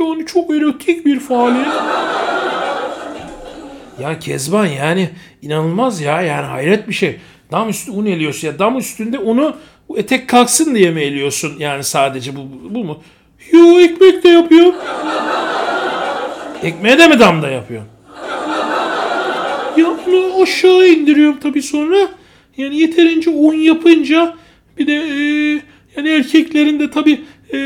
[0.00, 1.66] Yani çok erotik bir faaliyet.
[4.02, 5.10] Ya Kezban yani
[5.42, 7.20] inanılmaz ya yani hayret bir şey.
[7.52, 9.56] Dam üstü un eliyorsun ya dam üstünde unu
[9.96, 13.02] etek kalksın diye mi eliyorsun yani sadece bu, bu mu?
[13.52, 14.72] Yo ekmek de yapıyor.
[16.62, 17.88] Ekmeğe de mi damda yapıyorsun?
[19.76, 21.96] Ya onu aşağı indiriyorum tabii sonra.
[22.56, 24.34] Yani yeterince un yapınca
[24.78, 25.20] bir de e,
[25.96, 27.20] yani erkeklerin de tabii
[27.54, 27.58] e,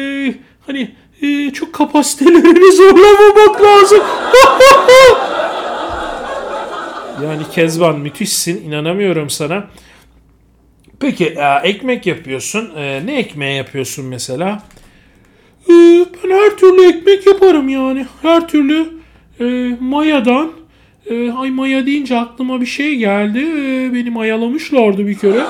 [0.67, 0.91] hani
[1.23, 4.01] e, çok kapasitelerini zorlamamak lazım.
[7.25, 9.65] Yani Kezban müthişsin inanamıyorum sana.
[11.03, 12.71] Peki e, ekmek yapıyorsun.
[12.77, 14.63] E, ne ekmeği yapıyorsun mesela?
[15.69, 15.73] E,
[16.25, 18.07] ben her türlü ekmek yaparım yani.
[18.23, 18.87] Her türlü
[19.81, 20.53] mayadan.
[21.37, 23.39] Ay maya deyince aklıma bir şey geldi.
[23.39, 25.45] E, beni mayalamışlardı bir kere.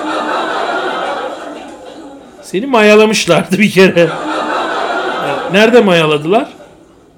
[2.42, 4.08] Seni mayalamışlardı bir kere.
[5.52, 6.48] Nerede mayaladılar?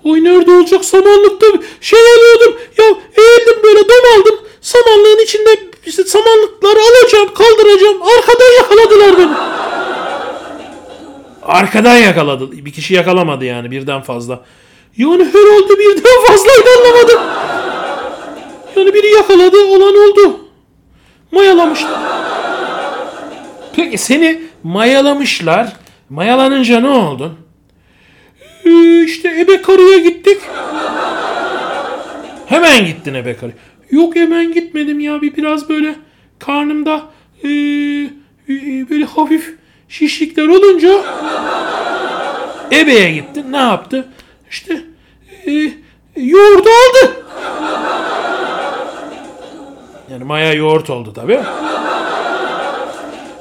[0.04, 1.46] Ay nerede olacak samanlıkta
[1.80, 2.60] şey alıyordum.
[2.78, 2.84] Ya
[3.24, 4.34] eğildim böyle dom aldım.
[4.60, 8.02] Samanlığın içinde işte samanlıkları alacağım kaldıracağım.
[8.02, 9.36] Arkadan yakaladılar beni.
[11.42, 12.52] Arkadan yakaladı.
[12.52, 14.40] Bir kişi yakalamadı yani birden fazla.
[14.96, 17.20] Yani herhalde birden fazlaydı anlamadım.
[18.76, 20.40] Yani biri yakaladı olan oldu.
[21.32, 22.00] Mayalamışlar.
[23.76, 25.72] Peki seni mayalamışlar.
[26.10, 27.38] Mayalanınca ne oldun?
[28.64, 30.38] Ee, işte ebe karıya gittik.
[32.46, 33.52] Hemen gittin ebe karı.
[33.90, 35.94] Yok hemen gitmedim ya bir biraz böyle
[36.38, 37.02] karnımda
[37.44, 37.48] ee,
[38.48, 39.54] ee, böyle hafif
[39.88, 41.04] şişlikler olunca
[42.72, 44.08] Ebe'ye gittin ne yaptı?
[44.50, 44.84] işte
[45.46, 45.72] ee,
[46.16, 47.24] yoğurdu aldı.
[50.10, 51.40] Yani maya yoğurt oldu tabi.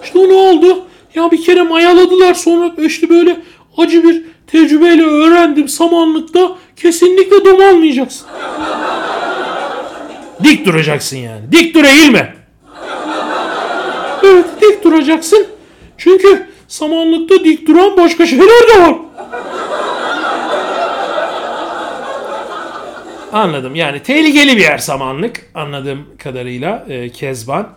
[0.03, 0.85] İşte o ne oldu?
[1.15, 3.37] Ya bir kere mayaladılar sonra işte böyle
[3.77, 8.27] acı bir tecrübeyle öğrendim samanlıkta kesinlikle dom almayacaksın.
[10.43, 11.51] Dik duracaksın yani.
[11.51, 12.35] Dik dur eğilme.
[14.23, 15.47] Evet dik duracaksın.
[15.97, 18.95] Çünkü samanlıkta dik duran başka şeyler de var.
[23.33, 23.75] Anladım.
[23.75, 27.69] Yani tehlikeli bir yer samanlık anladığım kadarıyla e, Kezban.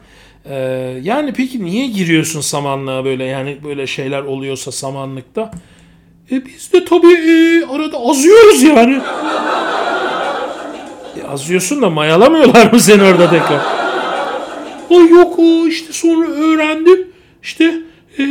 [0.50, 0.54] E,
[1.02, 5.50] yani peki niye giriyorsun samanlığa böyle yani böyle şeyler oluyorsa samanlıkta?
[6.30, 9.00] E biz de tabii e, arada azıyoruz yani.
[11.36, 13.60] E, azıyorsun da mayalamıyorlar mı seni orada tekrar?
[14.90, 17.08] Ay yok işte sonra öğrendim.
[17.42, 17.74] İşte
[18.18, 18.24] e,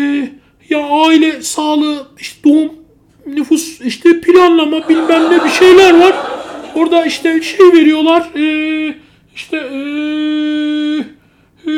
[0.69, 2.71] ya aile sağlığı işte doğum
[3.27, 6.13] nüfus işte planlama bilmem ne bir şeyler var.
[6.75, 8.29] Orada işte şey veriyorlar.
[8.35, 8.95] E,
[9.35, 9.79] işte e,
[11.71, 11.73] e,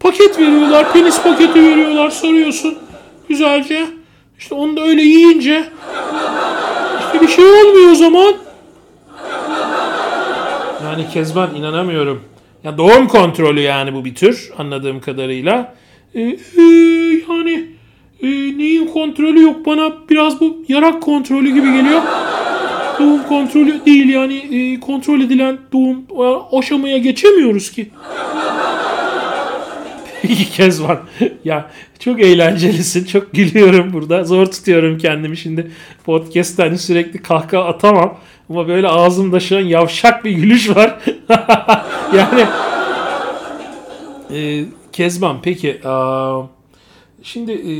[0.00, 0.92] paket veriyorlar.
[0.92, 2.10] Penis paketi veriyorlar.
[2.10, 2.78] Sarıyorsun
[3.28, 3.86] güzelce.
[4.38, 5.64] İşte onu da öyle yiyince
[7.00, 8.34] işte bir şey olmuyor o zaman.
[10.92, 12.22] Yani Kezban inanamıyorum.
[12.64, 15.74] Ya doğum kontrolü yani bu bir tür anladığım kadarıyla.
[16.14, 16.62] E, e,
[17.28, 17.66] yani
[18.22, 18.28] e,
[18.58, 22.02] neyin kontrolü yok bana biraz bu yarak kontrolü gibi geliyor.
[22.98, 27.90] Doğum kontrolü değil yani e, kontrol edilen doğum e, aşamaya geçemiyoruz ki.
[30.28, 31.00] Peki Kezban.
[31.44, 33.04] ya çok eğlencelisin.
[33.04, 34.24] Çok gülüyorum burada.
[34.24, 35.70] Zor tutuyorum kendimi şimdi.
[36.04, 38.18] Podcast'ta hani sürekli kahkaha atamam.
[38.50, 40.98] Ama böyle ağzımda şu an yavşak bir gülüş var.
[42.16, 42.46] yani
[44.32, 46.42] e, Kezban peki aa,
[47.22, 47.74] şimdi e,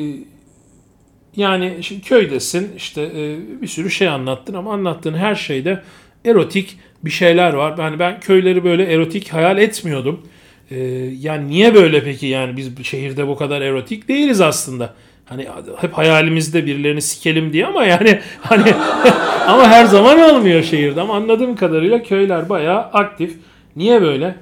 [1.37, 5.83] yani şimdi köydesin işte e, bir sürü şey anlattın ama anlattığın her şeyde
[6.25, 7.79] erotik bir şeyler var.
[7.79, 10.27] Yani ben köyleri böyle erotik hayal etmiyordum.
[10.73, 10.79] E,
[11.21, 14.95] yani niye böyle peki yani biz şehirde bu kadar erotik değiliz aslında.
[15.25, 15.47] Hani
[15.81, 18.75] hep hayalimizde birilerini sikelim diye ama yani hani
[19.49, 21.01] ama her zaman olmuyor şehirde.
[21.01, 23.37] Ama anladığım kadarıyla köyler bayağı aktif.
[23.77, 24.35] Niye böyle?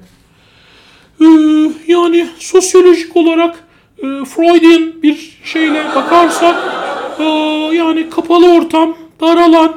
[1.21, 1.25] Ee,
[1.87, 3.63] yani sosyolojik olarak
[3.97, 6.55] e, Freudian bir şeyle bakarsak
[7.19, 7.23] e,
[7.75, 9.75] yani kapalı ortam, dar alan,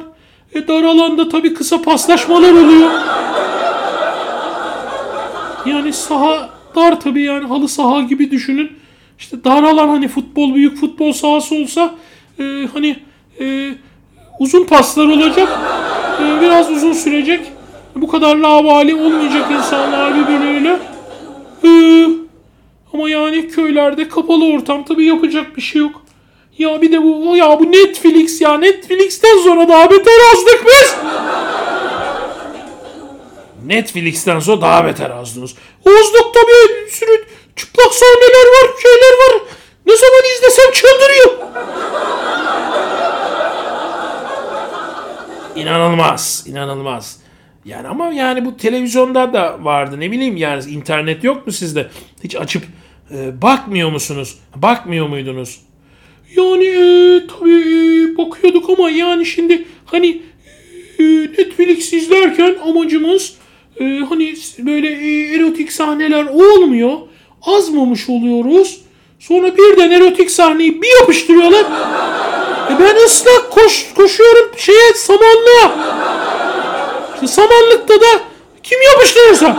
[0.53, 2.89] e, dar alanda tabii kısa paslaşmalar oluyor.
[5.65, 8.71] Yani saha dar tabii yani halı saha gibi düşünün.
[9.19, 11.95] İşte dar alan hani futbol büyük futbol sahası olsa
[12.39, 12.95] e, hani
[13.39, 13.71] e,
[14.39, 15.49] uzun paslar olacak.
[16.21, 17.51] E, biraz uzun sürecek.
[17.95, 20.79] Bu kadar lavali olmayacak insanlar birbirleriyle.
[21.63, 21.69] E,
[22.93, 26.01] ama yani köylerde kapalı ortam tabii yapacak bir şey yok.
[26.57, 30.95] Ya bir de bu ya bu Netflix ya Netflix'ten sonra daha beter azdık biz.
[33.67, 35.55] Netflix'ten sonra daha beter azdınız.
[35.83, 37.25] Tabii bir sürü
[37.55, 39.41] çıplak sahneler var, şeyler var.
[39.85, 41.55] Ne zaman izlesem çıldırıyor.
[45.55, 47.19] İnanılmaz, inanılmaz.
[47.65, 49.99] Yani ama yani bu televizyonda da vardı.
[49.99, 51.89] Ne bileyim yani internet yok mu sizde?
[52.23, 52.63] Hiç açıp
[53.11, 54.37] e, bakmıyor musunuz?
[54.55, 55.59] Bakmıyor muydunuz?
[56.35, 60.21] Yani e, tabii e, bakıyorduk ama yani şimdi hani
[60.99, 63.33] e, Netflix izlerken amacımız
[63.79, 66.93] e, hani böyle e, erotik sahneler olmuyor.
[67.41, 68.81] Azmamış oluyoruz.
[69.19, 71.65] Sonra birden erotik sahneyi bir yapıştırıyorlar.
[72.71, 75.71] E ben ıslak koş, koşuyorum şeye samanlığa.
[77.13, 78.21] İşte samanlıkta da
[78.63, 79.57] kim yapıştırırsa.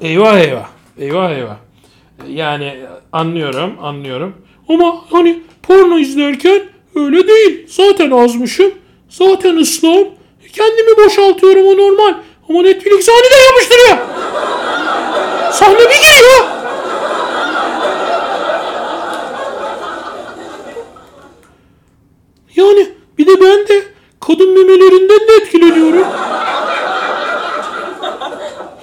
[0.00, 0.68] Eyvah eyvah.
[0.98, 1.56] Eyvah eyvah.
[2.28, 2.74] Yani
[3.12, 4.34] anlıyorum, anlıyorum.
[4.68, 6.62] Ama hani porno izlerken
[6.94, 7.66] öyle değil.
[7.68, 8.70] Zaten azmışım.
[9.08, 10.08] Zaten ıslahım.
[10.52, 12.14] Kendimi boşaltıyorum o normal.
[12.48, 13.96] Ama Netflix aniden yapıştırıyor.
[15.52, 16.44] Sahne bir giriyor.
[22.56, 23.82] Yani bir de ben de
[24.20, 26.06] kadın memelerinden de etkileniyorum.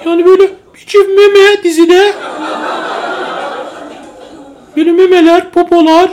[0.06, 2.14] Yani böyle bir çift meme dizide.
[4.76, 6.10] Böyle memeler, popolar.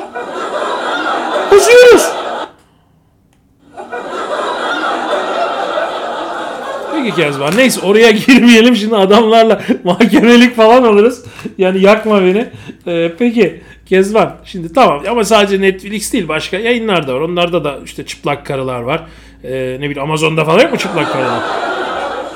[7.05, 7.17] Bozuyoruz.
[7.17, 7.57] Peki Kezban.
[7.57, 11.25] Neyse oraya girmeyelim şimdi adamlarla mahkemelik falan alırız.
[11.59, 12.47] Yani yakma beni.
[12.87, 14.37] Ee, peki Kezban.
[14.45, 17.21] Şimdi tamam ama sadece Netflix değil başka yayınlar da var.
[17.21, 19.01] Onlarda da işte çıplak karılar var.
[19.45, 21.43] Ee, ne bileyim Amazon'da falan yok mu çıplak karılar?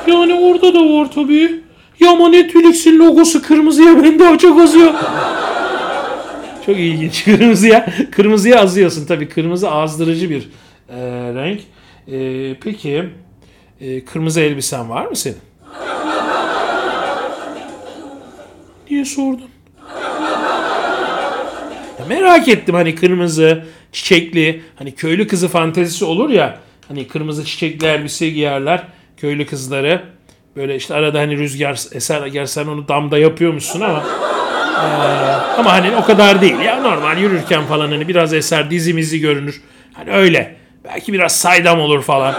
[0.07, 1.61] Yani orada da var tabii.
[2.00, 4.92] Ya ama Netflix'in logosu kırmızıya beni daha çok azıyor.
[6.66, 7.24] Çok ilginç.
[7.38, 9.07] Kırmızıya, kırmızıya azıyorsun.
[9.07, 10.48] Tabii kırmızı azdırıcı bir
[10.88, 10.98] e,
[11.35, 11.61] renk.
[12.12, 13.04] E, peki
[13.80, 15.38] e, kırmızı elbisen var mı senin?
[18.90, 19.50] Niye sordun?
[21.98, 26.58] Ya merak ettim hani kırmızı, çiçekli, hani köylü kızı fantezisi olur ya.
[26.88, 28.82] Hani kırmızı çiçekli elbise giyerler
[29.16, 30.02] köylü kızları.
[30.56, 34.04] Böyle işte arada hani rüzgar eser eğer sen onu damda yapıyormuşsun ama
[34.78, 39.62] ee, ama hani o kadar değil ya normal yürürken falan hani biraz eser dizimizi görünür.
[39.92, 40.56] Hani öyle.
[40.84, 42.34] Belki biraz saydam olur falan.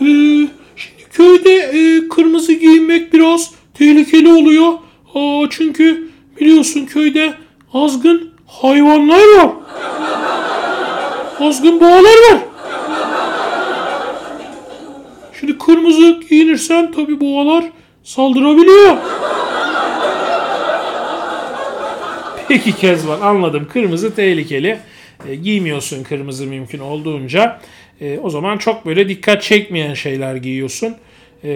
[0.00, 4.72] Ee, şimdi köyde e, kırmızı giyinmek biraz tehlikeli oluyor.
[5.14, 6.08] Aa, çünkü
[6.40, 7.34] biliyorsun köyde
[7.74, 9.50] azgın hayvanlar var.
[11.40, 12.38] Azgın boğalar var.
[15.40, 17.64] Şimdi kırmızı giyinirsen tabi boğalar
[18.04, 18.96] saldırabiliyor.
[22.48, 23.68] Peki Kezban anladım.
[23.72, 24.78] Kırmızı tehlikeli.
[25.28, 27.60] E, giymiyorsun kırmızı mümkün olduğunca.
[28.00, 30.94] E, o zaman çok böyle dikkat çekmeyen şeyler giyiyorsun.
[31.44, 31.50] E,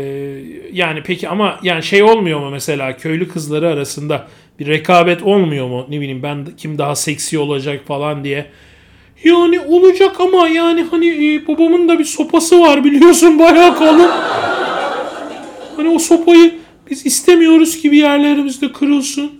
[0.73, 5.87] yani peki ama yani şey olmuyor mu mesela köylü kızları arasında bir rekabet olmuyor mu?
[5.89, 8.47] Ne bileyim ben kim daha seksi olacak falan diye.
[9.25, 14.11] Yani olacak ama yani hani e, babamın da bir sopası var biliyorsun bayağı kalın.
[15.77, 16.55] Hani o sopayı
[16.91, 19.31] biz istemiyoruz ki bir yerlerimizde kırılsın.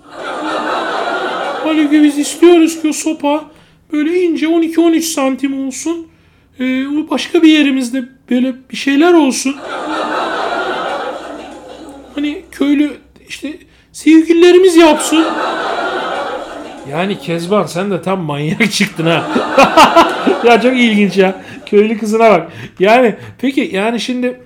[1.65, 3.45] Halbuki biz istiyoruz ki o sopa
[3.93, 6.07] böyle ince 12-13 santim olsun.
[6.61, 9.57] Ee, başka bir yerimizde böyle bir şeyler olsun.
[12.15, 12.93] Hani köylü
[13.29, 13.53] işte
[13.93, 15.25] sevgililerimiz yapsın.
[16.91, 19.31] Yani Kezban sen de tam manyak çıktın ha.
[20.45, 21.43] ya çok ilginç ya.
[21.67, 22.53] Köylü kızına bak.
[22.79, 24.41] Yani peki yani şimdi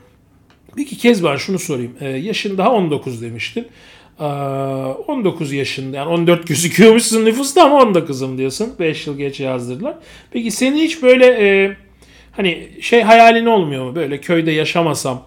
[0.77, 1.93] peki Kezban şunu sorayım.
[2.01, 3.67] Ee, yaşın daha 19 demiştin.
[4.19, 8.73] 19 yaşında yani 14 gözüküyormuşsun nüfusta ama 19'um diyorsun.
[8.79, 9.95] 5 yıl geç yazdırdılar.
[10.31, 11.77] Peki senin hiç böyle e,
[12.33, 13.95] hani şey hayalin olmuyor mu?
[13.95, 15.23] Böyle köyde yaşamasam,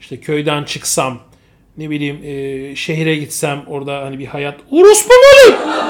[0.00, 1.18] işte köyden çıksam,
[1.76, 5.58] ne bileyim e, şehire gitsem orada hani bir hayat orospu mu oluyor?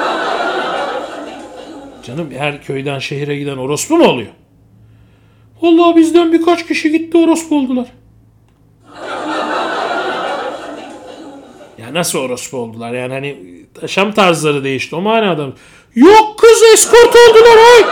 [2.07, 4.31] Canım her köyden şehire giden orospu mu oluyor?
[5.63, 7.87] Vallahi bizden birkaç kişi gitti orospu oldular.
[11.79, 12.93] Ya nasıl orospu oldular?
[12.93, 13.37] Yani hani
[13.83, 15.47] yaşam tarzları değişti o manada?
[15.95, 17.85] Yok kız eskort oldular ay.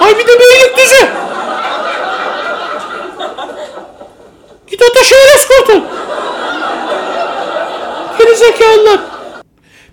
[0.00, 1.31] Ay bir de Beylikdüzü.
[4.72, 5.80] Git Ataşehir eskort ol.
[8.18, 9.00] Gerizekalılar.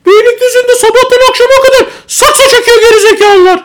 [0.05, 3.63] Beylikdüzü'nde sabahtan akşama kadar sakso çekiyor gerizekalılar.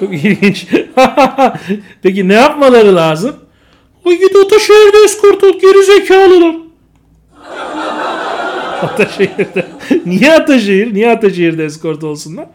[0.00, 0.66] Çok ilginç.
[2.02, 3.36] Peki ne yapmaları lazım?
[4.06, 6.54] Ay git Ataşehir'de eskort ol gerizekalılar.
[8.82, 9.66] Ataşehir'de.
[10.06, 10.94] Niye Ataşehir?
[10.94, 12.46] Niye Ataşehir'de eskort olsunlar?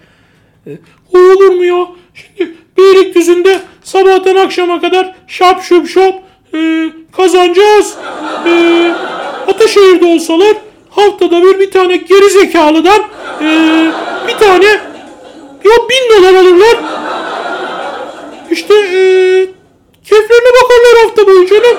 [1.14, 1.88] O olur mu ya?
[2.14, 6.16] Şimdi Beylikdüzü'nde sabahtan akşama kadar şap şup şop
[6.54, 7.98] e, kazanacağız.
[8.46, 8.94] E,
[9.48, 10.54] Ataşehir'de olsalar
[10.90, 13.02] haftada bir bir tane geri zekalıdan
[13.42, 13.48] e,
[14.28, 14.66] bir tane
[15.66, 16.78] ya bin dolar alırlar.
[18.52, 19.00] İşte e,
[20.04, 21.78] keyiflerine bakarlar hafta boyu canım.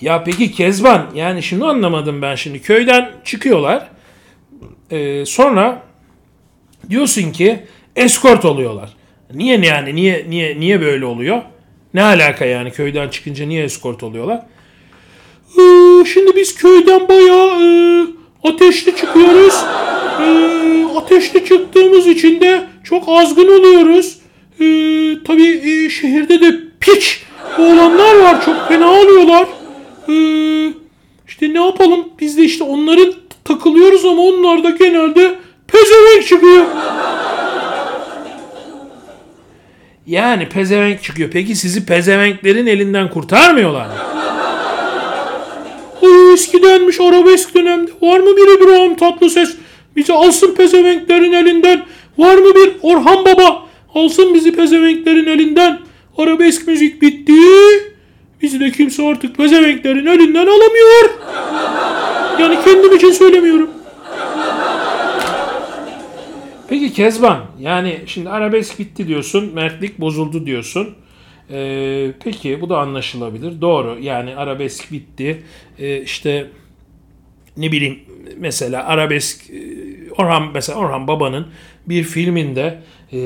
[0.00, 2.62] Ya peki Kezban yani şunu anlamadım ben şimdi.
[2.62, 3.88] Köyden çıkıyorlar.
[4.90, 5.82] Ee, sonra
[6.90, 7.66] diyorsun ki
[7.98, 8.88] eskort oluyorlar.
[9.34, 11.42] Niye yani niye niye niye böyle oluyor?
[11.94, 14.42] Ne alaka yani köyden çıkınca niye eskort oluyorlar?
[15.58, 18.06] Ee, şimdi biz köyden bayağı e,
[18.44, 19.54] ateşli çıkıyoruz.
[20.20, 20.28] E,
[20.96, 24.18] ateşli çıktığımız için de çok azgın oluyoruz.
[24.60, 24.64] E,
[25.24, 27.22] tabii e, şehirde de piç
[27.58, 28.44] olanlar var.
[28.44, 29.46] Çok fena oluyorlar.
[30.08, 30.14] E,
[31.28, 32.08] işte ne yapalım?
[32.20, 33.12] Biz de işte onların
[33.44, 35.34] takılıyoruz ama onlar da genelde
[35.66, 36.64] pezevenk çıkıyor.
[40.08, 41.30] Yani pezevenk çıkıyor.
[41.32, 43.92] Peki sizi pezevenklerin elinden kurtarmıyorlar mı?
[46.02, 47.90] Ay eskidenmiş arabesk dönemde.
[48.02, 49.56] Var mı bir İbrahim Tatlıses?
[49.96, 51.82] Bizi alsın pezevenklerin elinden.
[52.18, 53.62] Var mı bir Orhan Baba?
[53.94, 55.78] Alsın bizi pezevenklerin elinden.
[56.18, 57.32] Arabesk müzik bitti.
[58.42, 61.10] Bizi de kimse artık pezevenklerin elinden alamıyor.
[62.40, 63.70] Yani kendim için söylemiyorum.
[66.68, 70.94] Peki Kezban yani şimdi arabesk bitti diyorsun, mertlik bozuldu diyorsun.
[71.50, 73.60] Ee, peki bu da anlaşılabilir.
[73.60, 75.42] Doğru yani arabesk bitti.
[75.78, 76.46] Ee, işte
[77.56, 77.98] ne bileyim
[78.36, 79.54] mesela arabesk e,
[80.18, 81.46] Orhan mesela Orhan Baba'nın
[81.86, 82.78] bir filminde
[83.12, 83.18] e,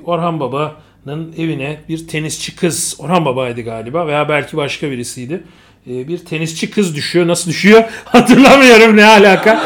[0.00, 5.42] Orhan Baba'nın evine bir tenisçi kız Orhan Baba'ydı galiba veya belki başka birisiydi.
[5.90, 7.26] E, bir tenisçi kız düşüyor.
[7.26, 7.84] Nasıl düşüyor?
[8.04, 9.62] Hatırlamıyorum ne alaka.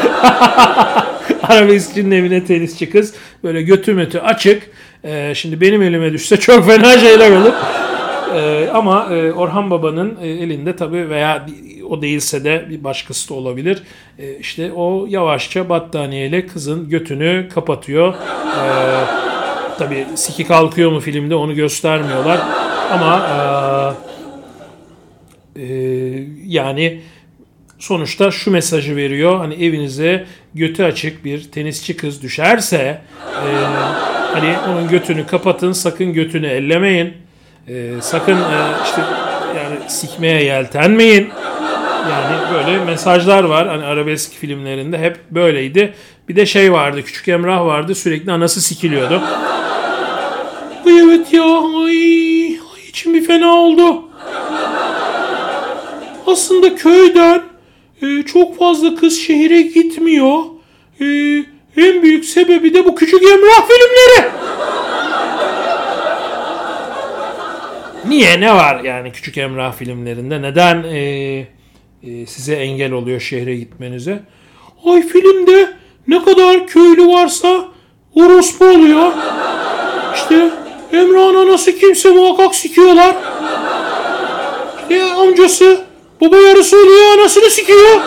[1.43, 3.13] Arabeskçinin evine tenisçi kız.
[3.43, 4.69] Böyle götü mötü açık.
[5.03, 7.53] E, şimdi benim elime düşse çok fena şeyler olur.
[8.35, 11.45] E, ama e, Orhan Baba'nın e, elinde tabii veya
[11.89, 13.83] o değilse de bir başkası da olabilir.
[14.19, 18.13] E, işte o yavaşça battaniyeyle kızın götünü kapatıyor.
[18.13, 18.65] E,
[19.79, 22.39] tabii siki kalkıyor mu filmde onu göstermiyorlar.
[22.91, 23.27] Ama
[25.55, 25.65] e, e,
[26.45, 27.01] yani
[27.79, 29.37] sonuçta şu mesajı veriyor.
[29.37, 33.49] Hani evinize götü açık bir tenisçi kız düşerse e,
[34.33, 37.13] hani onun götünü kapatın sakın götünü ellemeyin.
[37.67, 39.01] E, sakın e, işte
[39.57, 41.29] yani sikmeye yeltenmeyin.
[42.09, 43.67] Yani böyle mesajlar var.
[43.67, 45.93] Hani arabesk filmlerinde hep böyleydi.
[46.29, 47.03] Bir de şey vardı.
[47.03, 47.95] Küçük Emrah vardı.
[47.95, 49.21] Sürekli anası sikiliyordu.
[50.85, 51.43] Ay evet ya.
[51.43, 54.03] Ay, ay içim bir fena oldu.
[56.27, 57.52] Aslında köyden
[58.03, 60.39] e, çok fazla kız şehire gitmiyor.
[61.01, 61.05] E,
[61.77, 64.29] en büyük sebebi de bu Küçük Emrah filmleri.
[68.07, 68.41] Niye?
[68.41, 70.41] Ne var yani Küçük Emrah filmlerinde?
[70.41, 70.99] Neden e,
[72.03, 74.19] e, size engel oluyor şehre gitmenize?
[74.85, 75.73] Ay filmde
[76.07, 77.65] ne kadar köylü varsa
[78.15, 79.11] orospu oluyor.
[80.15, 80.49] İşte
[80.93, 83.15] Emrah'ın anası kimse muhakkak sikiyorlar.
[84.81, 87.99] İşte amcası baba yarısı oluyor anasını sikiyor.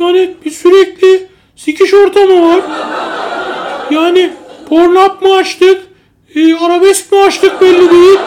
[0.00, 1.26] Yani bir sürekli
[1.56, 2.60] sikiş ortamı var.
[3.90, 4.30] Yani
[4.68, 5.82] pornap mı açtık,
[6.34, 8.18] e, arabesk mi açtık belli değil.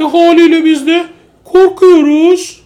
[0.00, 1.04] E, haliyle biz de
[1.44, 2.62] korkuyoruz.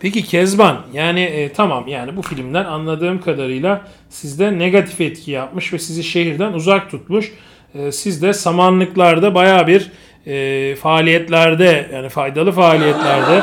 [0.00, 5.78] Peki Kezban yani e, tamam yani bu filmden anladığım kadarıyla sizde negatif etki yapmış ve
[5.78, 7.32] sizi şehirden uzak tutmuş.
[7.74, 9.90] E, siz de samanlıklarda baya bir
[10.28, 13.42] e, faaliyetlerde yani faydalı faaliyetlerde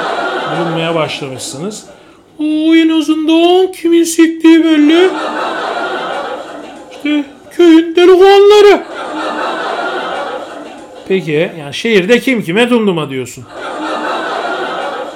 [0.51, 1.85] bulunmaya başlamışsınız.
[2.39, 2.43] O
[2.75, 5.09] en azından kimin siktiği belli.
[6.91, 8.83] İşte köyün delikanlıları.
[11.07, 13.45] Peki yani şehirde kim kime dumduma diyorsun.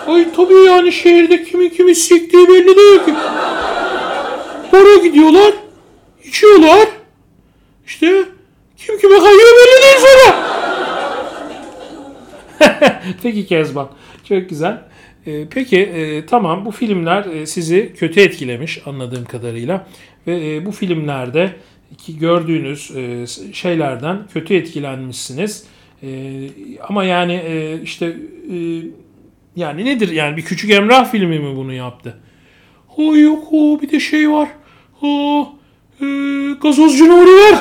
[0.08, 3.14] Ay tabii yani şehirde kimin kimi siktiği belli değil ki.
[4.74, 5.54] Bara gidiyorlar,
[6.24, 6.88] içiyorlar.
[7.88, 8.24] İşte
[8.78, 10.49] kim kime kayıyor belli değil sonra.
[13.24, 13.90] Peki Kezban.
[14.24, 14.82] Çok güzel.
[15.28, 19.88] Ee, peki e, tamam bu filmler e, sizi kötü etkilemiş anladığım kadarıyla.
[20.28, 21.56] Ve e, bu filmlerde
[21.98, 25.64] ki gördüğünüz e, şeylerden kötü etkilenmişsiniz.
[26.04, 26.10] E,
[26.88, 28.06] ama yani e, işte
[28.52, 28.58] e,
[29.56, 32.18] yani nedir yani bir küçük Emrah filmi mi bunu yaptı?
[32.98, 34.50] Ay yok o bir de şey var.
[35.02, 35.44] Aa,
[36.02, 36.06] e,
[36.62, 37.60] gazozcu Nuri var.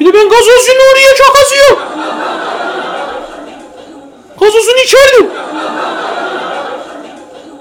[0.00, 2.17] Bir de ben gazozcu Nuri'ye çok azıyorum.
[4.40, 5.30] Gazozunu içerdim.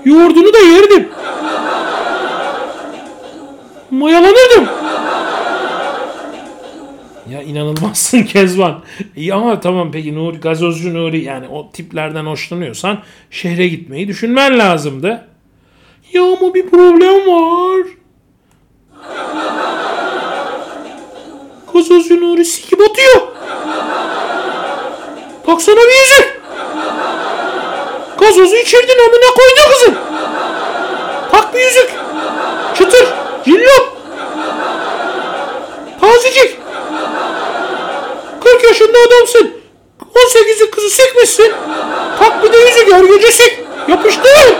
[0.05, 1.09] Yoğurdunu da yerdim.
[3.91, 4.67] Mayalanırdım.
[7.31, 8.83] Ya inanılmazsın Kezban.
[9.15, 12.99] İyi ama tamam peki Nuri, gazozcu Nuri yani o tiplerden hoşlanıyorsan
[13.31, 15.27] şehre gitmeyi düşünmen lazımdı.
[16.13, 17.87] Ya ama bir problem var.
[21.73, 23.27] Gazozcu Nuri sikip atıyor.
[25.45, 26.36] Taksana bir yüzük.
[28.19, 29.95] Gazozu içirdin amına koydu kızım.
[31.31, 31.89] Tak bir yüzük.
[32.77, 33.07] Çıtır.
[33.45, 33.97] Cillop.
[36.01, 36.57] Tazecik.
[38.43, 39.51] 40 yaşında adamsın.
[40.15, 41.51] 18'lik kızı sikmişsin.
[42.19, 43.59] Tak bir de yüzük örgücü sik.
[43.87, 44.53] Yapıştır.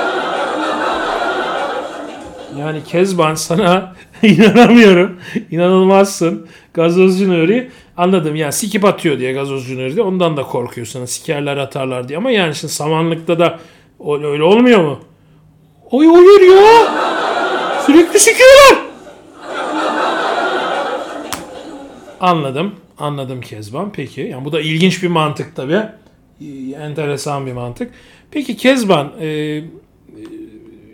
[2.60, 3.94] Yani Kezban sana
[4.24, 5.20] inanamıyorum.
[5.52, 6.48] İnanılmazsın.
[6.74, 11.06] Gazozcu Nuri anladım yani sikip atıyor diye gazozcu Nuri de ondan da korkuyorsun.
[11.06, 13.60] Sikerler atarlar diye ama yani şimdi samanlıkta da
[14.10, 15.00] öyle olmuyor mu?
[15.92, 16.94] Ay hayır ya.
[17.86, 18.88] Sürekli sikiyorlar.
[22.20, 22.76] Anladım.
[22.98, 23.92] Anladım Kezban.
[23.92, 24.22] Peki.
[24.22, 25.82] Yani bu da ilginç bir mantık tabii.
[26.82, 27.92] Enteresan bir mantık.
[28.32, 29.62] Peki Kezban e,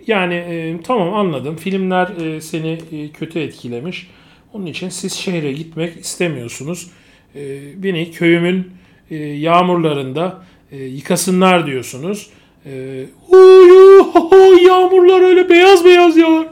[0.07, 1.55] yani e, tamam anladım.
[1.55, 4.07] Filmler e, seni e, kötü etkilemiş.
[4.53, 6.87] Onun için siz şehre gitmek istemiyorsunuz.
[7.35, 7.41] E,
[7.83, 8.71] beni köyümün
[9.11, 12.29] e, yağmurlarında e, yıkasınlar diyorsunuz.
[12.65, 13.69] E, Uy,
[14.31, 16.47] uy, yağmurlar öyle beyaz beyaz yağar.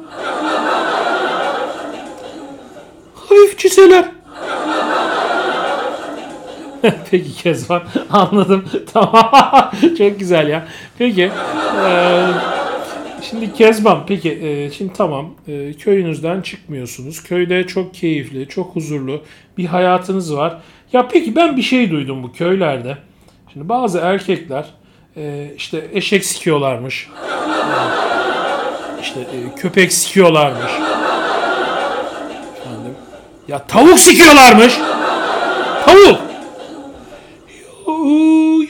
[3.16, 4.06] Hafif çiseler.
[7.12, 8.66] Peki Kezban anladım.
[8.94, 9.72] Tamam.
[9.98, 10.68] Çok güzel ya.
[10.98, 11.22] Peki.
[11.22, 12.26] Eee
[13.22, 17.24] Şimdi Kezban peki e, şimdi tamam e, köyünüzden çıkmıyorsunuz.
[17.24, 19.22] Köyde çok keyifli, çok huzurlu
[19.58, 20.58] bir hayatınız var.
[20.94, 22.98] Ya peki ben bir şey duydum bu köylerde.
[23.54, 24.66] Şimdi bazı erkekler
[25.18, 27.10] e, işte eşek sikiyorlarmış.
[29.02, 30.72] işte e, köpek sikiyorlarmış.
[32.62, 32.96] Efendim.
[33.48, 34.74] Ya tavuk sikiyorlarmış.
[35.86, 36.20] Tavuk.
[37.88, 37.94] Ya,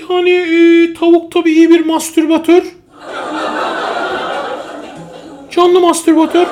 [0.10, 2.81] yani e, tavuk tabii iyi bir mastürbatör.
[5.52, 6.48] Canlı mastürbatör.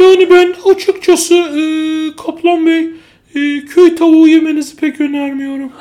[0.00, 1.62] Yani ben açıkçası e,
[2.16, 2.90] Kaplan Bey
[3.34, 5.72] e, köy tavuğu yemenizi pek önermiyorum.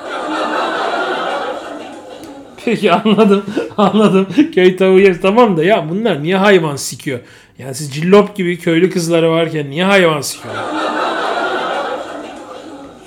[2.65, 3.45] Peki anladım.
[3.77, 4.27] Anladım.
[4.55, 5.21] Köy tavuğu yeriz.
[5.21, 7.19] Tamam da ya bunlar niye hayvan sikiyor?
[7.59, 10.63] Yani siz cillop gibi köylü kızları varken niye hayvan sikiyorlar?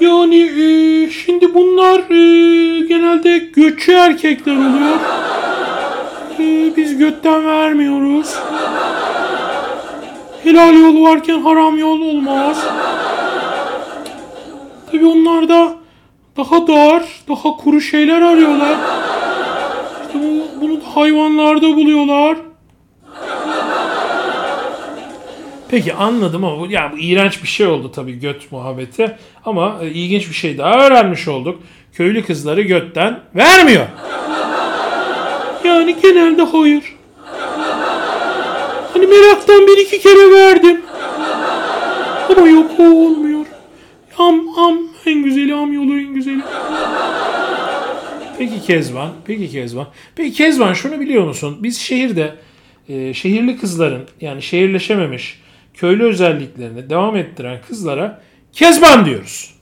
[0.01, 4.97] Yani e, şimdi bunlar e, genelde göçü erkekler oluyor.
[7.01, 8.37] Götten vermiyoruz.
[10.43, 12.67] Helal yol varken haram yol olmaz.
[14.93, 15.75] Tabi onlar da
[16.37, 18.77] daha dar, daha kuru şeyler arıyorlar.
[20.07, 22.37] İşte bu, bunu da hayvanlarda buluyorlar.
[25.71, 29.17] Peki anladım ama bu, yani bu iğrenç bir şey oldu tabii göt muhabbeti.
[29.45, 31.63] Ama e, ilginç bir şey daha öğrenmiş olduk.
[31.93, 33.87] Köylü kızları götten vermiyor.
[35.65, 36.97] Yani genelde hayır.
[38.93, 40.81] Hani meraktan bir iki kere verdim.
[42.37, 43.47] Ama yok o olmuyor.
[44.19, 46.43] Am am en güzeli am yolu en güzeli.
[48.39, 49.87] Peki Kezban, peki Kezban.
[50.17, 51.59] Peki Kezban şunu biliyor musun?
[51.61, 52.35] Biz şehirde
[52.89, 55.41] e, şehirli kızların yani şehirleşememiş
[55.75, 58.21] köylü özelliklerini devam ettiren kızlara
[58.53, 59.55] Kezban diyoruz.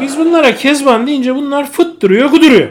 [0.00, 2.68] Biz bunlara Kezban deyince bunlar fıttırıyor kuduruyor.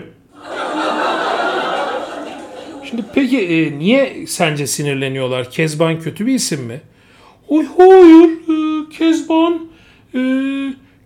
[2.95, 5.51] Şimdi peki e, niye sence sinirleniyorlar?
[5.51, 6.81] Kezban kötü bir isim mi?
[7.47, 8.29] Oy hayır.
[8.29, 9.59] E, Kezban
[10.15, 10.19] e,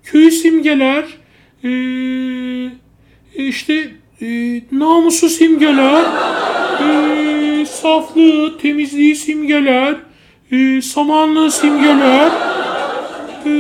[0.04, 1.06] köy simgeler
[1.64, 1.72] e,
[3.36, 6.04] işte e, namusu simgeler
[6.82, 9.96] e, saflığı, temizliği simgeler
[10.52, 12.32] e, samanlı simgeler
[13.46, 13.52] e,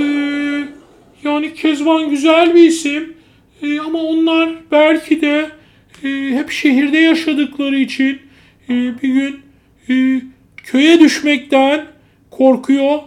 [1.24, 3.14] Yani Kezban güzel bir isim.
[3.62, 5.59] E, ama onlar belki de
[6.04, 8.22] e, hep şehirde yaşadıkları için
[8.70, 9.42] e, bir gün
[9.90, 10.22] e,
[10.58, 11.86] köye düşmekten
[12.32, 13.00] korkuyor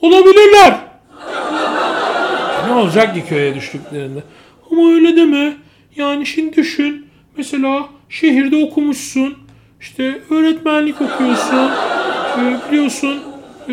[0.00, 0.76] olabilirler.
[2.66, 4.22] Ne olacak ki köye düştüklerinde?
[4.70, 5.52] Ama öyle deme.
[5.96, 7.06] Yani şimdi düşün.
[7.36, 9.34] Mesela şehirde okumuşsun.
[9.80, 11.70] İşte öğretmenlik okuyorsun.
[12.38, 13.20] Ee, biliyorsun
[13.68, 13.72] e,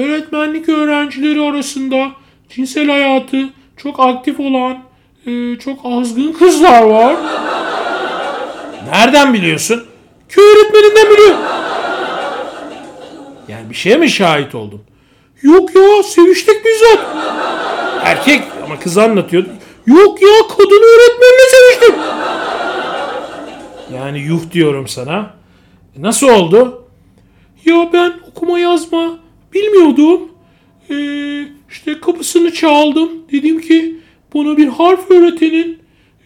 [0.00, 2.10] öğretmenlik öğrencileri arasında
[2.48, 4.78] cinsel hayatı çok aktif olan
[5.26, 7.16] e, çok azgın kızlar var.
[8.90, 9.84] Nereden biliyorsun?
[10.28, 11.36] Köy öğretmeninden biliyorum.
[13.48, 14.80] Yani bir şeye mi şahit oldun?
[15.42, 17.06] Yok ya seviştik bizzat.
[18.04, 19.44] Erkek ama kız anlatıyor.
[19.86, 21.94] Yok ya kadın öğretmenle seviştim.
[23.94, 25.34] Yani yuh diyorum sana.
[25.98, 26.84] E, Nasıl oldu?
[27.64, 29.18] Ya ben okuma yazma
[29.54, 30.20] bilmiyordum.
[30.90, 33.10] Ee, işte kapısını çaldım.
[33.32, 33.96] Dedim ki
[34.34, 35.78] bana bir harf öğretenin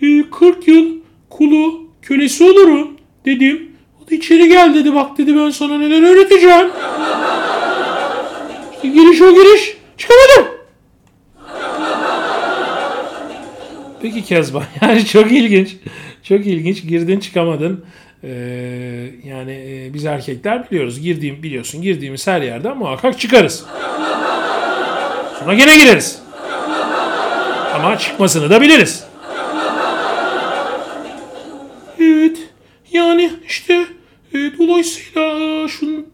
[0.03, 0.87] e, 40 yıl
[1.31, 3.73] kulu kölesi olurum dedim.
[4.03, 6.69] O da içeri gel dedi bak dedi ben sana neler öğreteceğim.
[8.75, 9.77] İşte giriş o giriş.
[9.99, 10.57] Çıkamadım.
[14.03, 15.77] Peki Kezban yani çok ilginç.
[16.23, 16.83] Çok ilginç.
[16.83, 17.85] Girdin çıkamadın.
[18.25, 18.29] Ee,
[19.25, 21.01] yani e, biz erkekler biliyoruz.
[21.01, 23.65] Girdiğim biliyorsun girdiğimiz her yerden muhakkak çıkarız.
[25.39, 26.23] Sonra gene gireriz.
[27.75, 29.05] Ama çıkmasını da biliriz.
[32.01, 32.39] Evet.
[32.93, 33.87] Yani işte
[34.35, 35.69] e, dolayısıyla